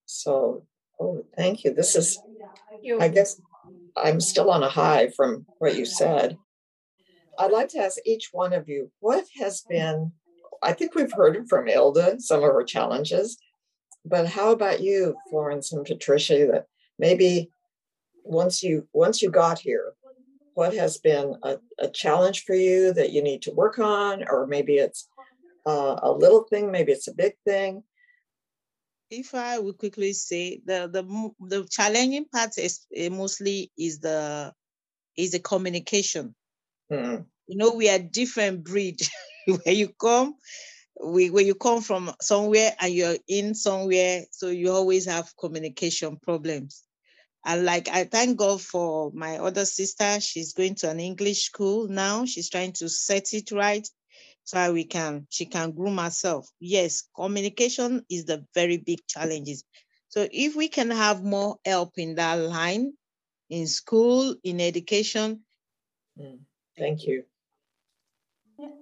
So, 0.05 0.65
oh, 0.99 1.25
thank 1.35 1.63
you. 1.63 1.73
This 1.73 1.95
is, 1.95 2.19
I 2.99 3.07
guess 3.07 3.39
I'm 3.95 4.19
still 4.19 4.49
on 4.51 4.63
a 4.63 4.69
high 4.69 5.09
from 5.09 5.45
what 5.59 5.75
you 5.75 5.85
said. 5.85 6.37
I'd 7.37 7.51
like 7.51 7.69
to 7.69 7.79
ask 7.79 7.97
each 8.05 8.29
one 8.31 8.53
of 8.53 8.67
you 8.67 8.91
what 8.99 9.25
has 9.39 9.61
been, 9.61 10.11
I 10.63 10.73
think 10.73 10.95
we've 10.95 11.11
heard 11.11 11.47
from 11.47 11.67
Hilda 11.67 12.19
some 12.19 12.43
of 12.43 12.51
her 12.51 12.63
challenges, 12.63 13.37
but 14.03 14.27
how 14.27 14.51
about 14.51 14.81
you, 14.81 15.15
Florence 15.29 15.71
and 15.71 15.85
Patricia, 15.85 16.47
that 16.51 16.65
maybe 16.97 17.51
once 18.23 18.63
you 18.63 18.87
once 18.93 19.21
you 19.21 19.29
got 19.29 19.59
here, 19.59 19.93
what 20.53 20.73
has 20.73 20.97
been 20.97 21.35
a, 21.43 21.57
a 21.79 21.89
challenge 21.89 22.43
for 22.43 22.55
you 22.55 22.93
that 22.93 23.11
you 23.11 23.21
need 23.21 23.41
to 23.43 23.51
work 23.51 23.79
on, 23.79 24.25
or 24.27 24.47
maybe 24.47 24.77
it's 24.77 25.07
uh, 25.65 25.99
a 26.01 26.11
little 26.11 26.43
thing, 26.43 26.71
maybe 26.71 26.91
it's 26.91 27.07
a 27.07 27.13
big 27.13 27.33
thing. 27.45 27.83
If 29.09 29.35
I 29.35 29.59
would 29.59 29.77
quickly 29.77 30.13
say 30.13 30.61
the 30.65 30.89
the 30.91 31.03
the 31.47 31.67
challenging 31.69 32.25
part 32.25 32.57
is 32.57 32.85
eh, 32.95 33.09
mostly 33.09 33.71
is 33.77 33.99
the 33.99 34.53
is 35.15 35.31
the 35.31 35.39
communication 35.39 36.35
Mm. 36.91 37.25
You 37.47 37.57
know, 37.57 37.73
we 37.73 37.89
are 37.89 37.99
different 37.99 38.63
breed. 38.63 39.01
where 39.47 39.75
you 39.75 39.89
come, 39.99 40.35
we 41.03 41.29
where 41.29 41.43
you 41.43 41.55
come 41.55 41.81
from 41.81 42.11
somewhere 42.21 42.75
and 42.79 42.93
you're 42.93 43.17
in 43.27 43.55
somewhere, 43.55 44.25
so 44.31 44.49
you 44.49 44.71
always 44.71 45.05
have 45.05 45.33
communication 45.39 46.17
problems. 46.17 46.83
And 47.45 47.63
like 47.63 47.87
I 47.87 48.03
thank 48.03 48.37
God 48.37 48.61
for 48.61 49.11
my 49.13 49.37
other 49.37 49.65
sister. 49.65 50.19
She's 50.19 50.53
going 50.53 50.75
to 50.75 50.89
an 50.89 50.99
English 50.99 51.43
school 51.43 51.87
now. 51.87 52.25
She's 52.25 52.49
trying 52.49 52.73
to 52.73 52.89
set 52.89 53.33
it 53.33 53.51
right 53.51 53.87
so 54.43 54.73
we 54.73 54.83
can 54.83 55.27
she 55.29 55.45
can 55.45 55.71
groom 55.71 55.97
herself. 55.97 56.49
Yes, 56.59 57.03
communication 57.15 58.05
is 58.09 58.25
the 58.25 58.45
very 58.53 58.77
big 58.77 58.99
challenges. 59.07 59.63
So 60.09 60.27
if 60.31 60.55
we 60.55 60.67
can 60.67 60.89
have 60.89 61.23
more 61.23 61.57
help 61.65 61.93
in 61.97 62.15
that 62.15 62.35
line, 62.35 62.93
in 63.49 63.67
school, 63.67 64.35
in 64.43 64.59
education, 64.59 65.41
mm. 66.19 66.39
Thank 66.77 67.07
you. 67.07 67.23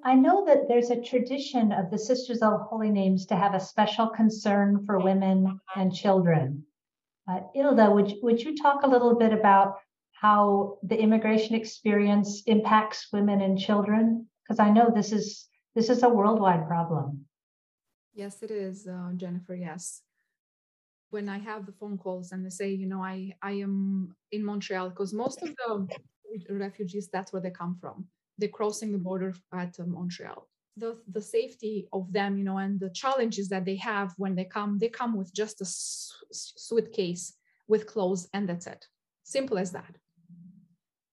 I 0.03 0.15
know 0.15 0.45
that 0.45 0.67
there's 0.67 0.89
a 0.89 1.01
tradition 1.01 1.71
of 1.71 1.91
the 1.91 1.97
Sisters 1.97 2.41
of 2.41 2.61
Holy 2.61 2.89
Names 2.89 3.25
to 3.27 3.35
have 3.35 3.53
a 3.53 3.59
special 3.59 4.07
concern 4.07 4.85
for 4.85 4.99
women 4.99 5.59
and 5.75 5.93
children. 5.93 6.65
Uh, 7.29 7.39
Hilda, 7.53 7.91
would, 7.91 8.13
would 8.21 8.41
you 8.41 8.55
talk 8.55 8.83
a 8.83 8.87
little 8.87 9.15
bit 9.15 9.33
about 9.33 9.77
how 10.13 10.77
the 10.83 10.97
immigration 10.97 11.55
experience 11.55 12.43
impacts 12.45 13.07
women 13.11 13.41
and 13.41 13.59
children? 13.59 14.27
Because 14.43 14.59
I 14.59 14.69
know 14.69 14.91
this 14.93 15.11
is 15.11 15.47
this 15.73 15.89
is 15.89 16.03
a 16.03 16.09
worldwide 16.09 16.67
problem. 16.67 17.25
Yes, 18.13 18.41
it 18.41 18.51
is, 18.51 18.87
uh, 18.87 19.11
Jennifer. 19.17 19.55
Yes. 19.55 20.03
When 21.09 21.27
I 21.27 21.37
have 21.39 21.65
the 21.65 21.73
phone 21.73 21.97
calls 21.97 22.31
and 22.31 22.45
they 22.45 22.49
say, 22.49 22.69
you 22.69 22.85
know, 22.85 23.01
I 23.01 23.33
I 23.41 23.53
am 23.53 24.15
in 24.31 24.45
Montreal 24.45 24.89
because 24.89 25.13
most 25.13 25.41
of 25.41 25.49
the 25.49 25.87
refugees 26.49 27.09
that's 27.11 27.31
where 27.31 27.41
they 27.41 27.51
come 27.51 27.75
from. 27.79 28.05
They're 28.37 28.49
crossing 28.49 28.91
the 28.91 28.97
border 28.97 29.33
at 29.53 29.79
uh, 29.79 29.85
Montreal. 29.85 30.47
The 30.77 30.97
the 31.11 31.21
safety 31.21 31.87
of 31.93 32.11
them, 32.11 32.37
you 32.37 32.43
know, 32.43 32.57
and 32.57 32.79
the 32.79 32.89
challenges 32.89 33.47
that 33.49 33.65
they 33.65 33.77
have 33.77 34.13
when 34.17 34.35
they 34.35 34.45
come, 34.45 34.77
they 34.77 34.89
come 34.89 35.15
with 35.15 35.33
just 35.33 35.61
a 35.61 35.65
suitcase 35.67 37.33
with 37.67 37.87
clothes 37.87 38.27
and 38.33 38.47
that's 38.47 38.67
it. 38.67 38.85
Simple 39.23 39.57
as 39.57 39.71
that. 39.71 39.95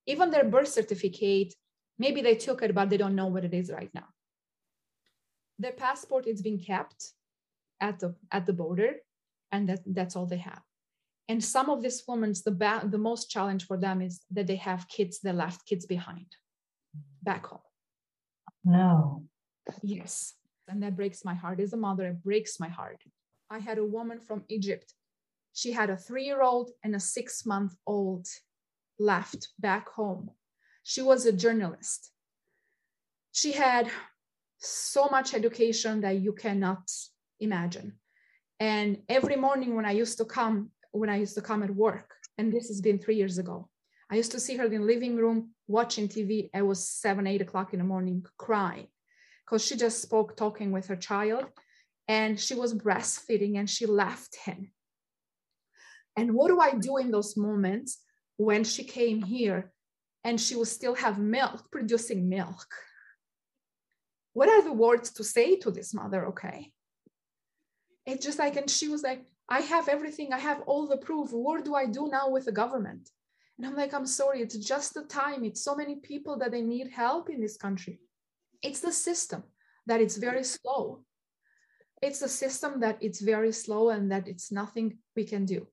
Even 0.07 0.31
their 0.31 0.45
birth 0.45 0.69
certificate, 0.69 1.55
maybe 1.99 2.21
they 2.23 2.35
took 2.35 2.63
it, 2.63 2.75
but 2.75 2.91
they 2.91 2.97
don't 2.97 3.15
know 3.15 3.29
what 3.29 3.45
it 3.45 3.55
is 3.55 3.71
right 3.71 3.91
now 3.95 4.09
their 5.63 5.73
passport 5.73 6.27
is 6.27 6.43
being 6.43 6.59
kept 6.59 7.13
at 7.81 7.99
the 8.01 8.15
at 8.31 8.47
the 8.47 8.53
border 8.53 8.95
and 9.53 9.69
that, 9.69 9.81
that's 9.87 10.17
all 10.17 10.27
they 10.27 10.37
have 10.39 10.63
and 11.29 11.43
some 11.43 11.71
of 11.71 11.83
these 11.83 12.03
women 12.07 12.33
the 12.45 12.51
ba- 12.51 12.87
the 12.91 12.99
most 12.99 13.31
challenge 13.31 13.67
for 13.67 13.77
them 13.77 14.03
is 14.03 14.23
that 14.31 14.47
they 14.47 14.57
have 14.57 14.89
kids 14.89 15.21
they 15.21 15.33
left 15.33 15.67
kids 15.67 15.87
behind 15.87 16.27
back 17.23 17.47
home. 17.47 17.61
No. 18.65 19.25
Yes. 19.83 20.35
And 20.69 20.83
that 20.83 20.97
breaks 20.97 21.25
my 21.25 21.35
heart. 21.35 21.61
As 21.61 21.73
a 21.73 21.77
mother 21.77 22.07
it 22.07 22.23
breaks 22.23 22.59
my 22.61 22.69
heart. 22.69 23.03
I 23.51 23.59
had 23.59 23.79
a 23.79 23.85
woman 23.85 24.21
from 24.21 24.45
egypt. 24.49 24.95
She 25.53 25.73
had 25.73 25.91
a 25.91 25.97
three-year-old 25.97 26.71
and 26.83 26.95
a 26.95 27.01
six-month-old 27.01 28.27
left 28.99 29.49
back 29.59 29.89
home. 29.91 30.31
She 30.83 31.03
was 31.03 31.27
a 31.27 31.33
journalist. 31.33 32.11
She 33.33 33.53
had 33.53 33.91
so 34.59 35.09
much 35.11 35.35
education 35.35 36.01
that 36.01 36.19
you 36.19 36.33
cannot 36.33 36.91
imagine. 37.41 37.99
And 38.61 39.03
every 39.09 39.37
morning 39.37 39.75
when 39.75 39.85
I 39.85 39.93
used 39.93 40.19
to 40.19 40.25
come, 40.25 40.71
when 40.93 41.11
I 41.11 41.17
used 41.17 41.35
to 41.35 41.43
come 41.43 41.63
at 41.63 41.75
work, 41.75 42.15
and 42.39 42.53
this 42.53 42.69
has 42.69 42.81
been 42.81 42.99
three 42.99 43.17
years 43.17 43.39
ago, 43.39 43.69
I 44.11 44.17
used 44.17 44.33
to 44.33 44.41
see 44.41 44.57
her 44.57 44.65
in 44.65 44.73
the 44.73 44.79
living 44.79 45.17
room 45.17 45.51
watching 45.69 46.09
TV. 46.09 46.51
It 46.55 46.63
was 46.63 46.87
seven, 46.87 47.27
eight 47.27 47.43
o'clock 47.43 47.73
in 47.73 47.79
the 47.79 47.85
morning, 47.85 48.25
crying 48.37 48.89
because 49.45 49.65
she 49.65 49.77
just 49.77 50.03
spoke 50.03 50.37
talking 50.37 50.71
with 50.71 50.87
her 50.87 50.97
child 50.97 51.47
and 52.09 52.39
she 52.39 52.55
was 52.55 52.75
breastfeeding 52.75 53.59
and 53.59 53.69
she 53.69 53.87
left 53.87 54.37
him. 54.45 54.71
And 56.17 56.35
what 56.35 56.49
do 56.49 56.61
I 56.61 56.75
do 56.75 56.99
in 56.99 57.11
those 57.11 57.37
moments 57.37 57.99
when 58.37 58.65
she 58.65 58.85
came 58.85 59.23
here 59.23 59.73
and 60.25 60.41
she 60.41 60.57
will 60.57 60.67
still 60.67 60.95
have 60.95 61.19
milk, 61.19 61.71
producing 61.71 62.29
milk? 62.29 62.67
what 64.33 64.49
are 64.49 64.63
the 64.63 64.73
words 64.73 65.11
to 65.11 65.25
say 65.25 65.57
to 65.57 65.71
this 65.71 65.95
mother 65.95 66.27
okay 66.29 66.73
it's 68.07 68.25
just 68.25 68.39
like 68.39 68.57
and 68.57 68.71
she 68.71 68.89
was 68.89 69.03
like 69.03 69.25
i 69.49 69.61
have 69.61 69.89
everything. 69.89 70.33
I 70.33 70.39
have 70.39 70.63
all 70.67 70.87
the 70.87 70.97
proof. 70.97 71.31
What 71.33 71.65
do 71.65 71.75
i 71.75 71.87
do 71.87 72.09
now 72.09 72.31
with 72.31 72.45
the 72.47 72.53
government? 72.53 73.11
And 73.59 73.67
i'm 73.67 73.77
like 73.77 73.95
i'm 73.95 74.07
sorry. 74.07 74.41
It's 74.41 74.57
just 74.57 74.95
the 74.95 75.05
time. 75.05 75.45
It's 75.45 75.63
so 75.63 75.75
many 75.75 75.97
people 75.97 76.39
that 76.39 76.51
they 76.51 76.63
need 76.63 76.89
help 76.91 77.31
in 77.31 77.41
this 77.41 77.57
country. 77.57 78.01
It's 78.63 78.81
the 78.81 78.93
system 78.93 79.43
that 79.87 80.01
it's 80.01 80.17
very 80.17 80.45
slow. 80.45 81.05
It's 82.01 82.21
the 82.21 82.29
system 82.29 82.81
that 82.81 82.99
it's 83.01 83.21
very 83.21 83.53
slow 83.53 83.91
and 83.91 84.11
that 84.11 84.27
it's 84.27 84.51
nothing 84.51 84.99
we 85.15 85.25
can 85.25 85.45
do. 85.45 85.69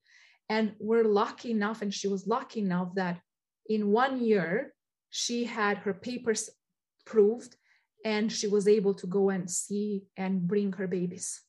And 0.47 0.73
we're 0.79 1.03
lucky 1.03 1.51
enough 1.51 1.81
and 1.81 1.93
she 1.93 2.07
was 2.07 2.27
lucky 2.27 2.59
enough 2.59 2.95
that 2.95 3.19
in 3.67 3.91
one 3.91 4.23
year 4.23 4.73
she 5.09 5.45
had 5.45 5.77
her 5.79 5.93
papers 5.93 6.49
proved 7.05 7.55
and 8.05 8.31
she 8.31 8.47
was 8.47 8.67
able 8.67 8.93
to 8.95 9.07
go 9.07 9.29
and 9.29 9.49
see 9.49 10.03
and 10.15 10.47
bring 10.47 10.73
her 10.73 10.87
babies. 10.87 11.41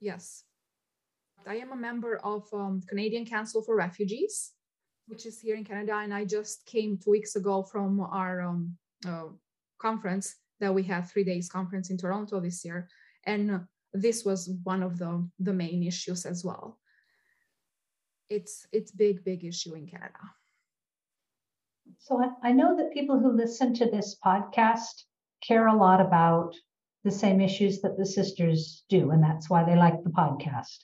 Yes. 0.00 0.45
I 1.46 1.56
am 1.56 1.72
a 1.72 1.76
member 1.76 2.16
of 2.24 2.48
um, 2.52 2.82
Canadian 2.88 3.24
Council 3.24 3.62
for 3.62 3.76
Refugees, 3.76 4.52
which 5.06 5.26
is 5.26 5.40
here 5.40 5.54
in 5.54 5.64
Canada, 5.64 5.94
and 6.02 6.12
I 6.12 6.24
just 6.24 6.66
came 6.66 6.98
two 6.98 7.10
weeks 7.10 7.36
ago 7.36 7.62
from 7.62 8.00
our 8.00 8.40
um, 8.40 8.76
uh, 9.06 9.28
conference 9.78 10.34
that 10.58 10.74
we 10.74 10.82
had 10.82 11.02
three 11.08 11.22
days 11.22 11.48
conference 11.48 11.90
in 11.90 11.98
Toronto 11.98 12.40
this 12.40 12.64
year, 12.64 12.88
and 13.24 13.60
this 13.92 14.24
was 14.24 14.50
one 14.64 14.82
of 14.82 14.98
the 14.98 15.28
the 15.38 15.52
main 15.52 15.82
issues 15.82 16.26
as 16.26 16.44
well. 16.44 16.78
It's 18.28 18.66
it's 18.72 18.90
big 18.90 19.24
big 19.24 19.44
issue 19.44 19.74
in 19.74 19.86
Canada. 19.86 20.18
So 21.98 22.20
I, 22.20 22.48
I 22.48 22.52
know 22.52 22.76
that 22.76 22.92
people 22.92 23.20
who 23.20 23.30
listen 23.30 23.72
to 23.74 23.86
this 23.86 24.16
podcast 24.24 25.04
care 25.46 25.68
a 25.68 25.76
lot 25.76 26.00
about 26.00 26.54
the 27.04 27.10
same 27.12 27.40
issues 27.40 27.80
that 27.82 27.96
the 27.96 28.06
sisters 28.06 28.84
do, 28.88 29.10
and 29.10 29.22
that's 29.22 29.48
why 29.48 29.62
they 29.62 29.76
like 29.76 30.02
the 30.02 30.10
podcast. 30.10 30.82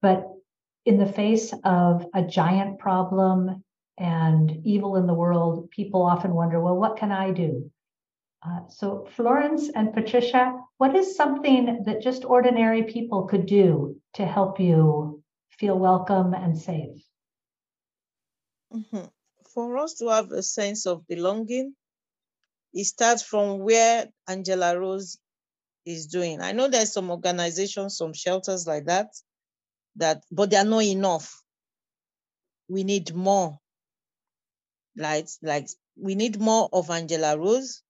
But 0.00 0.26
in 0.84 0.98
the 0.98 1.12
face 1.12 1.52
of 1.64 2.06
a 2.14 2.22
giant 2.22 2.78
problem 2.78 3.64
and 3.98 4.64
evil 4.64 4.96
in 4.96 5.06
the 5.06 5.14
world, 5.14 5.70
people 5.70 6.02
often 6.02 6.34
wonder, 6.34 6.60
well, 6.60 6.76
what 6.76 6.96
can 6.96 7.12
I 7.12 7.32
do? 7.32 7.70
Uh, 8.46 8.68
so, 8.68 9.06
Florence 9.16 9.68
and 9.74 9.92
Patricia, 9.92 10.60
what 10.76 10.94
is 10.94 11.16
something 11.16 11.82
that 11.86 12.00
just 12.00 12.24
ordinary 12.24 12.84
people 12.84 13.26
could 13.26 13.46
do 13.46 14.00
to 14.14 14.24
help 14.24 14.60
you 14.60 15.22
feel 15.50 15.76
welcome 15.76 16.34
and 16.34 16.56
safe? 16.56 17.02
Mm-hmm 18.72 19.06
for 19.58 19.76
us 19.78 19.94
to 19.94 20.08
have 20.08 20.30
a 20.30 20.42
sense 20.42 20.86
of 20.86 21.06
belonging, 21.08 21.74
it 22.72 22.84
starts 22.84 23.22
from 23.22 23.58
where 23.58 24.06
Angela 24.28 24.78
Rose 24.78 25.18
is 25.84 26.06
doing. 26.06 26.40
I 26.40 26.52
know 26.52 26.68
there's 26.68 26.92
some 26.92 27.10
organizations, 27.10 27.96
some 27.96 28.12
shelters 28.12 28.66
like 28.68 28.84
that, 28.86 29.08
that 29.98 30.24
but 30.32 30.50
they 30.50 30.56
are 30.58 30.64
not 30.64 30.84
enough. 30.84 31.42
We 32.68 32.84
need 32.84 33.14
more. 33.14 33.58
Like, 34.96 35.28
like 35.42 35.68
we 35.96 36.14
need 36.14 36.40
more 36.40 36.68
of 36.72 36.90
Angela 36.90 37.38
Rose. 37.38 37.82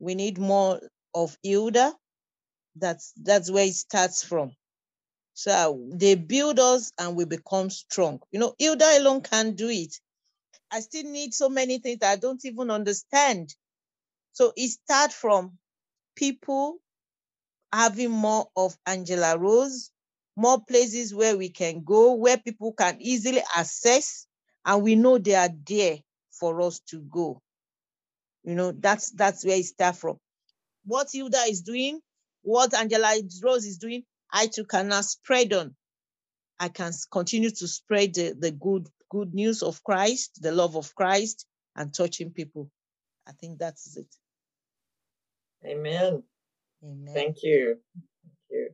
We 0.00 0.14
need 0.14 0.38
more 0.38 0.80
of 1.14 1.36
Hilda. 1.42 1.94
That's 2.76 3.12
that's 3.22 3.50
where 3.50 3.66
it 3.66 3.74
starts 3.74 4.24
from. 4.24 4.52
So 5.34 5.52
uh, 5.52 5.74
they 5.96 6.14
build 6.16 6.60
us 6.60 6.92
and 6.98 7.16
we 7.16 7.24
become 7.26 7.70
strong. 7.70 8.20
You 8.32 8.40
know, 8.40 8.54
Hilda 8.58 8.98
alone 8.98 9.22
can't 9.22 9.56
do 9.56 9.68
it. 9.70 9.94
I 10.70 10.80
still 10.80 11.04
need 11.04 11.34
so 11.34 11.48
many 11.48 11.78
things 11.78 12.00
that 12.00 12.12
I 12.12 12.16
don't 12.16 12.44
even 12.44 12.70
understand. 12.70 13.54
So 14.32 14.52
it 14.56 14.70
starts 14.70 15.14
from 15.14 15.58
people 16.16 16.78
having 17.72 18.10
more 18.10 18.48
of 18.56 18.76
Angela 18.86 19.38
Rose, 19.38 19.90
more 20.36 20.60
places 20.64 21.14
where 21.14 21.36
we 21.36 21.48
can 21.48 21.82
go, 21.84 22.14
where 22.14 22.38
people 22.38 22.72
can 22.72 22.96
easily 23.00 23.42
access, 23.56 24.26
and 24.64 24.82
we 24.82 24.96
know 24.96 25.18
they 25.18 25.34
are 25.34 25.50
there 25.66 25.98
for 26.30 26.60
us 26.60 26.80
to 26.90 27.00
go. 27.00 27.40
You 28.42 28.54
know, 28.54 28.72
that's 28.72 29.10
that's 29.10 29.44
where 29.44 29.56
it 29.56 29.64
starts 29.64 29.98
from. 30.00 30.18
What 30.84 31.08
Hilda 31.12 31.44
is 31.48 31.62
doing, 31.62 32.00
what 32.42 32.74
Angela 32.74 33.14
Rose 33.42 33.64
is 33.64 33.78
doing, 33.78 34.02
I 34.32 34.48
too 34.48 34.64
cannot 34.64 35.04
spread 35.04 35.52
on. 35.52 35.74
I 36.58 36.68
can 36.68 36.92
continue 37.10 37.50
to 37.50 37.68
spread 37.68 38.14
the, 38.14 38.34
the 38.38 38.50
good 38.50 38.88
good 39.10 39.34
news 39.34 39.62
of 39.62 39.82
Christ, 39.84 40.42
the 40.42 40.52
love 40.52 40.76
of 40.76 40.94
Christ, 40.94 41.46
and 41.76 41.94
touching 41.94 42.30
people. 42.30 42.70
I 43.26 43.32
think 43.32 43.58
that's 43.58 43.96
it. 43.96 44.06
Amen. 45.64 46.22
Amen. 46.82 47.14
Thank 47.14 47.42
you. 47.42 47.78
Thank 47.94 48.36
you. 48.50 48.68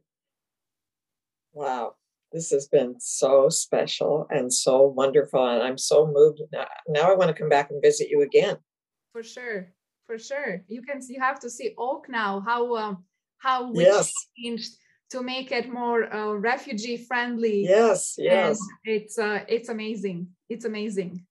Wow. 1.53 1.95
This 2.33 2.51
has 2.51 2.69
been 2.69 2.95
so 3.01 3.49
special 3.49 4.27
and 4.31 4.53
so 4.53 4.83
wonderful. 4.83 5.45
And 5.45 5.63
I'm 5.63 5.79
so 5.79 6.07
moved. 6.07 6.41
Now, 6.53 6.67
now 6.89 7.11
I 7.11 7.17
want 7.17 7.29
to 7.29 7.41
come 7.41 7.49
back 7.49 7.71
and 7.71 7.83
visit 7.83 8.09
you 8.09 8.23
again. 8.23 8.57
For 9.13 9.23
sure. 9.23 9.73
For 10.07 10.19
sure. 10.19 10.63
You 10.69 10.83
can 10.83 11.01
you 11.09 11.21
have 11.21 11.41
to 11.41 11.51
see 11.51 11.75
Oak 11.79 12.09
now, 12.09 12.41
how 12.41 12.77
um, 12.77 13.05
how 13.39 13.73
we 13.73 13.85
yes. 13.85 14.13
changed 14.37 14.73
to 15.11 15.23
make 15.23 15.53
it 15.53 15.69
more 15.69 16.13
uh, 16.13 16.33
refugee 16.33 16.97
friendly. 16.97 17.63
Yes, 17.65 18.15
yes. 18.19 18.59
And 18.59 18.97
it's 18.97 19.19
uh, 19.19 19.45
it's 19.49 19.69
amazing. 19.69 20.29
It's 20.49 20.65
amazing. 20.65 21.25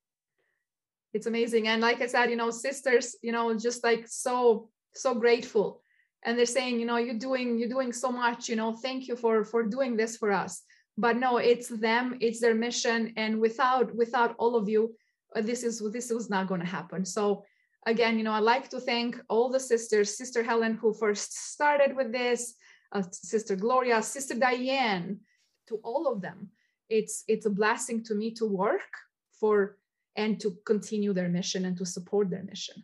It's 1.13 1.27
amazing. 1.27 1.67
And 1.67 1.81
like 1.81 2.01
I 2.01 2.07
said, 2.07 2.29
you 2.29 2.35
know, 2.35 2.51
sisters, 2.51 3.15
you 3.21 3.31
know, 3.31 3.53
just 3.57 3.83
like 3.83 4.05
so 4.07 4.69
so 4.93 5.15
grateful. 5.15 5.81
And 6.23 6.37
they're 6.37 6.45
saying, 6.45 6.79
you 6.79 6.85
know, 6.85 6.97
you're 6.97 7.17
doing 7.17 7.57
you're 7.57 7.69
doing 7.69 7.93
so 7.93 8.11
much. 8.11 8.49
You 8.49 8.55
know, 8.55 8.73
thank 8.73 9.07
you 9.07 9.15
for 9.15 9.43
for 9.43 9.63
doing 9.63 9.95
this 9.95 10.17
for 10.17 10.31
us. 10.31 10.63
But 10.97 11.15
no, 11.15 11.37
it's 11.37 11.69
them. 11.69 12.17
It's 12.19 12.41
their 12.41 12.55
mission. 12.55 13.13
And 13.15 13.39
without 13.39 13.95
without 13.95 14.35
all 14.37 14.55
of 14.55 14.67
you, 14.67 14.95
uh, 15.35 15.41
this 15.41 15.63
is 15.63 15.81
this 15.91 16.11
was 16.11 16.29
not 16.29 16.47
going 16.47 16.61
to 16.61 16.67
happen. 16.67 17.05
So 17.05 17.45
again, 17.85 18.17
you 18.17 18.23
know, 18.23 18.33
I 18.33 18.39
like 18.39 18.69
to 18.69 18.79
thank 18.79 19.19
all 19.29 19.49
the 19.49 19.59
sisters, 19.59 20.17
Sister 20.17 20.43
Helen, 20.43 20.73
who 20.75 20.93
first 20.93 21.51
started 21.53 21.95
with 21.95 22.11
this 22.11 22.55
uh, 22.91 23.03
Sister 23.11 23.55
Gloria, 23.55 24.01
Sister 24.01 24.35
Diane, 24.35 25.19
to 25.67 25.79
all 25.83 26.11
of 26.11 26.21
them. 26.21 26.49
It's 26.89 27.23
it's 27.27 27.45
a 27.45 27.51
blessing 27.51 28.03
to 28.05 28.15
me 28.15 28.31
to 28.31 28.45
work 28.45 28.91
for 29.39 29.77
and 30.15 30.39
to 30.41 30.57
continue 30.65 31.13
their 31.13 31.29
mission 31.29 31.65
and 31.65 31.77
to 31.77 31.85
support 31.85 32.29
their 32.29 32.43
mission. 32.43 32.83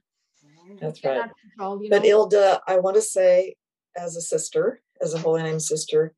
That's 0.79 1.03
right. 1.03 1.29
Control, 1.41 1.79
but 1.89 2.01
know. 2.01 2.07
Hilda, 2.07 2.61
I 2.67 2.77
want 2.77 2.95
to 2.95 3.01
say, 3.01 3.55
as 3.97 4.15
a 4.15 4.21
sister, 4.21 4.81
as 5.01 5.13
a 5.13 5.19
holy 5.19 5.43
name 5.43 5.59
sister, 5.59 6.13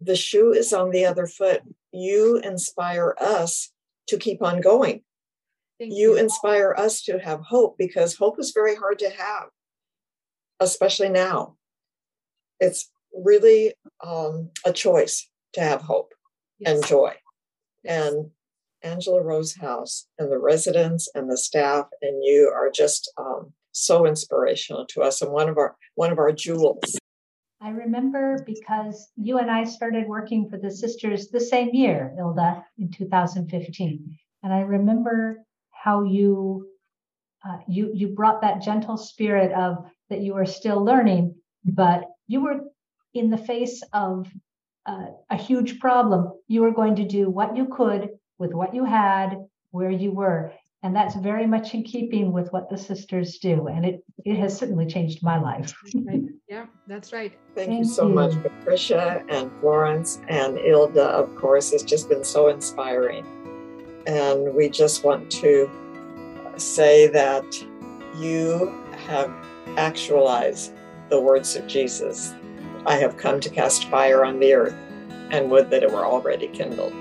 the 0.00 0.16
shoe 0.16 0.52
is 0.52 0.72
on 0.72 0.90
the 0.90 1.04
other 1.04 1.26
foot. 1.26 1.62
You 1.92 2.38
inspire 2.38 3.14
us 3.20 3.70
to 4.08 4.18
keep 4.18 4.42
on 4.42 4.60
going. 4.60 5.02
Thank 5.78 5.92
You 5.94 6.16
inspire 6.16 6.74
us 6.76 7.02
to 7.04 7.18
have 7.18 7.40
hope 7.40 7.76
because 7.78 8.14
hope 8.16 8.38
is 8.38 8.52
very 8.52 8.76
hard 8.76 8.98
to 9.00 9.10
have, 9.10 9.48
especially 10.60 11.08
now. 11.08 11.56
It's 12.60 12.90
really 13.12 13.74
um, 14.04 14.50
a 14.64 14.72
choice 14.72 15.28
to 15.54 15.60
have 15.60 15.82
hope 15.82 16.12
and 16.64 16.78
Yes. 16.80 16.88
joy. 16.88 17.14
And 17.84 18.30
Angela 18.82 19.22
Rose 19.22 19.56
House 19.56 20.06
and 20.18 20.30
the 20.30 20.38
residents 20.38 21.08
and 21.14 21.30
the 21.30 21.36
staff 21.36 21.86
and 22.02 22.22
you 22.22 22.50
are 22.54 22.70
just 22.70 23.10
um, 23.16 23.52
so 23.74 24.06
inspirational 24.06 24.86
to 24.86 25.02
us 25.02 25.20
and 25.20 25.30
one 25.32 25.48
of 25.48 25.58
our 25.58 25.76
one 25.96 26.10
of 26.10 26.18
our 26.18 26.32
jewels. 26.32 26.96
I 27.60 27.70
remember 27.70 28.42
because 28.46 29.08
you 29.16 29.38
and 29.38 29.50
I 29.50 29.64
started 29.64 30.06
working 30.06 30.48
for 30.48 30.58
the 30.58 30.70
sisters 30.70 31.28
the 31.28 31.40
same 31.40 31.70
year, 31.72 32.14
Ilda, 32.18 32.64
in 32.78 32.90
2015. 32.90 34.18
And 34.42 34.52
I 34.52 34.60
remember 34.60 35.42
how 35.70 36.04
you 36.04 36.68
uh, 37.46 37.58
you 37.68 37.90
you 37.94 38.08
brought 38.08 38.40
that 38.42 38.62
gentle 38.62 38.96
spirit 38.96 39.52
of 39.52 39.84
that 40.08 40.20
you 40.20 40.34
were 40.34 40.46
still 40.46 40.82
learning, 40.84 41.34
but 41.64 42.04
you 42.26 42.42
were 42.42 42.60
in 43.12 43.30
the 43.30 43.38
face 43.38 43.82
of 43.92 44.30
uh, 44.86 45.06
a 45.30 45.36
huge 45.36 45.80
problem. 45.80 46.32
You 46.48 46.62
were 46.62 46.72
going 46.72 46.96
to 46.96 47.04
do 47.04 47.30
what 47.30 47.56
you 47.56 47.66
could 47.66 48.10
with 48.38 48.52
what 48.52 48.74
you 48.74 48.84
had, 48.84 49.36
where 49.70 49.90
you 49.90 50.12
were, 50.12 50.52
and 50.84 50.94
that's 50.94 51.16
very 51.16 51.46
much 51.46 51.72
in 51.72 51.82
keeping 51.82 52.30
with 52.30 52.52
what 52.52 52.68
the 52.68 52.76
sisters 52.76 53.38
do. 53.38 53.68
And 53.68 53.86
it 53.86 54.04
it 54.24 54.36
has 54.36 54.56
certainly 54.56 54.86
changed 54.86 55.22
my 55.22 55.40
life. 55.40 55.74
Right. 55.94 56.20
Yeah, 56.48 56.66
that's 56.86 57.12
right. 57.12 57.32
Thank, 57.54 57.70
you 57.70 57.84
Thank 57.84 57.86
so 57.86 58.06
much. 58.08 58.34
Patricia 58.42 59.24
and 59.30 59.50
Florence 59.60 60.20
and 60.28 60.58
Ilda, 60.58 61.02
of 61.02 61.34
course, 61.36 61.72
has 61.72 61.82
just 61.82 62.08
been 62.10 62.22
so 62.22 62.48
inspiring. 62.48 63.26
And 64.06 64.54
we 64.54 64.68
just 64.68 65.04
want 65.04 65.30
to 65.32 65.70
say 66.56 67.08
that 67.08 67.44
you 68.18 68.72
have 69.06 69.32
actualized 69.78 70.74
the 71.08 71.20
words 71.20 71.56
of 71.56 71.66
Jesus 71.66 72.34
I 72.86 72.96
have 72.96 73.16
come 73.16 73.40
to 73.40 73.48
cast 73.48 73.86
fire 73.86 74.26
on 74.26 74.38
the 74.38 74.52
earth, 74.52 74.76
and 75.30 75.50
would 75.50 75.70
that 75.70 75.82
it 75.82 75.90
were 75.90 76.04
already 76.04 76.48
kindled. 76.48 76.92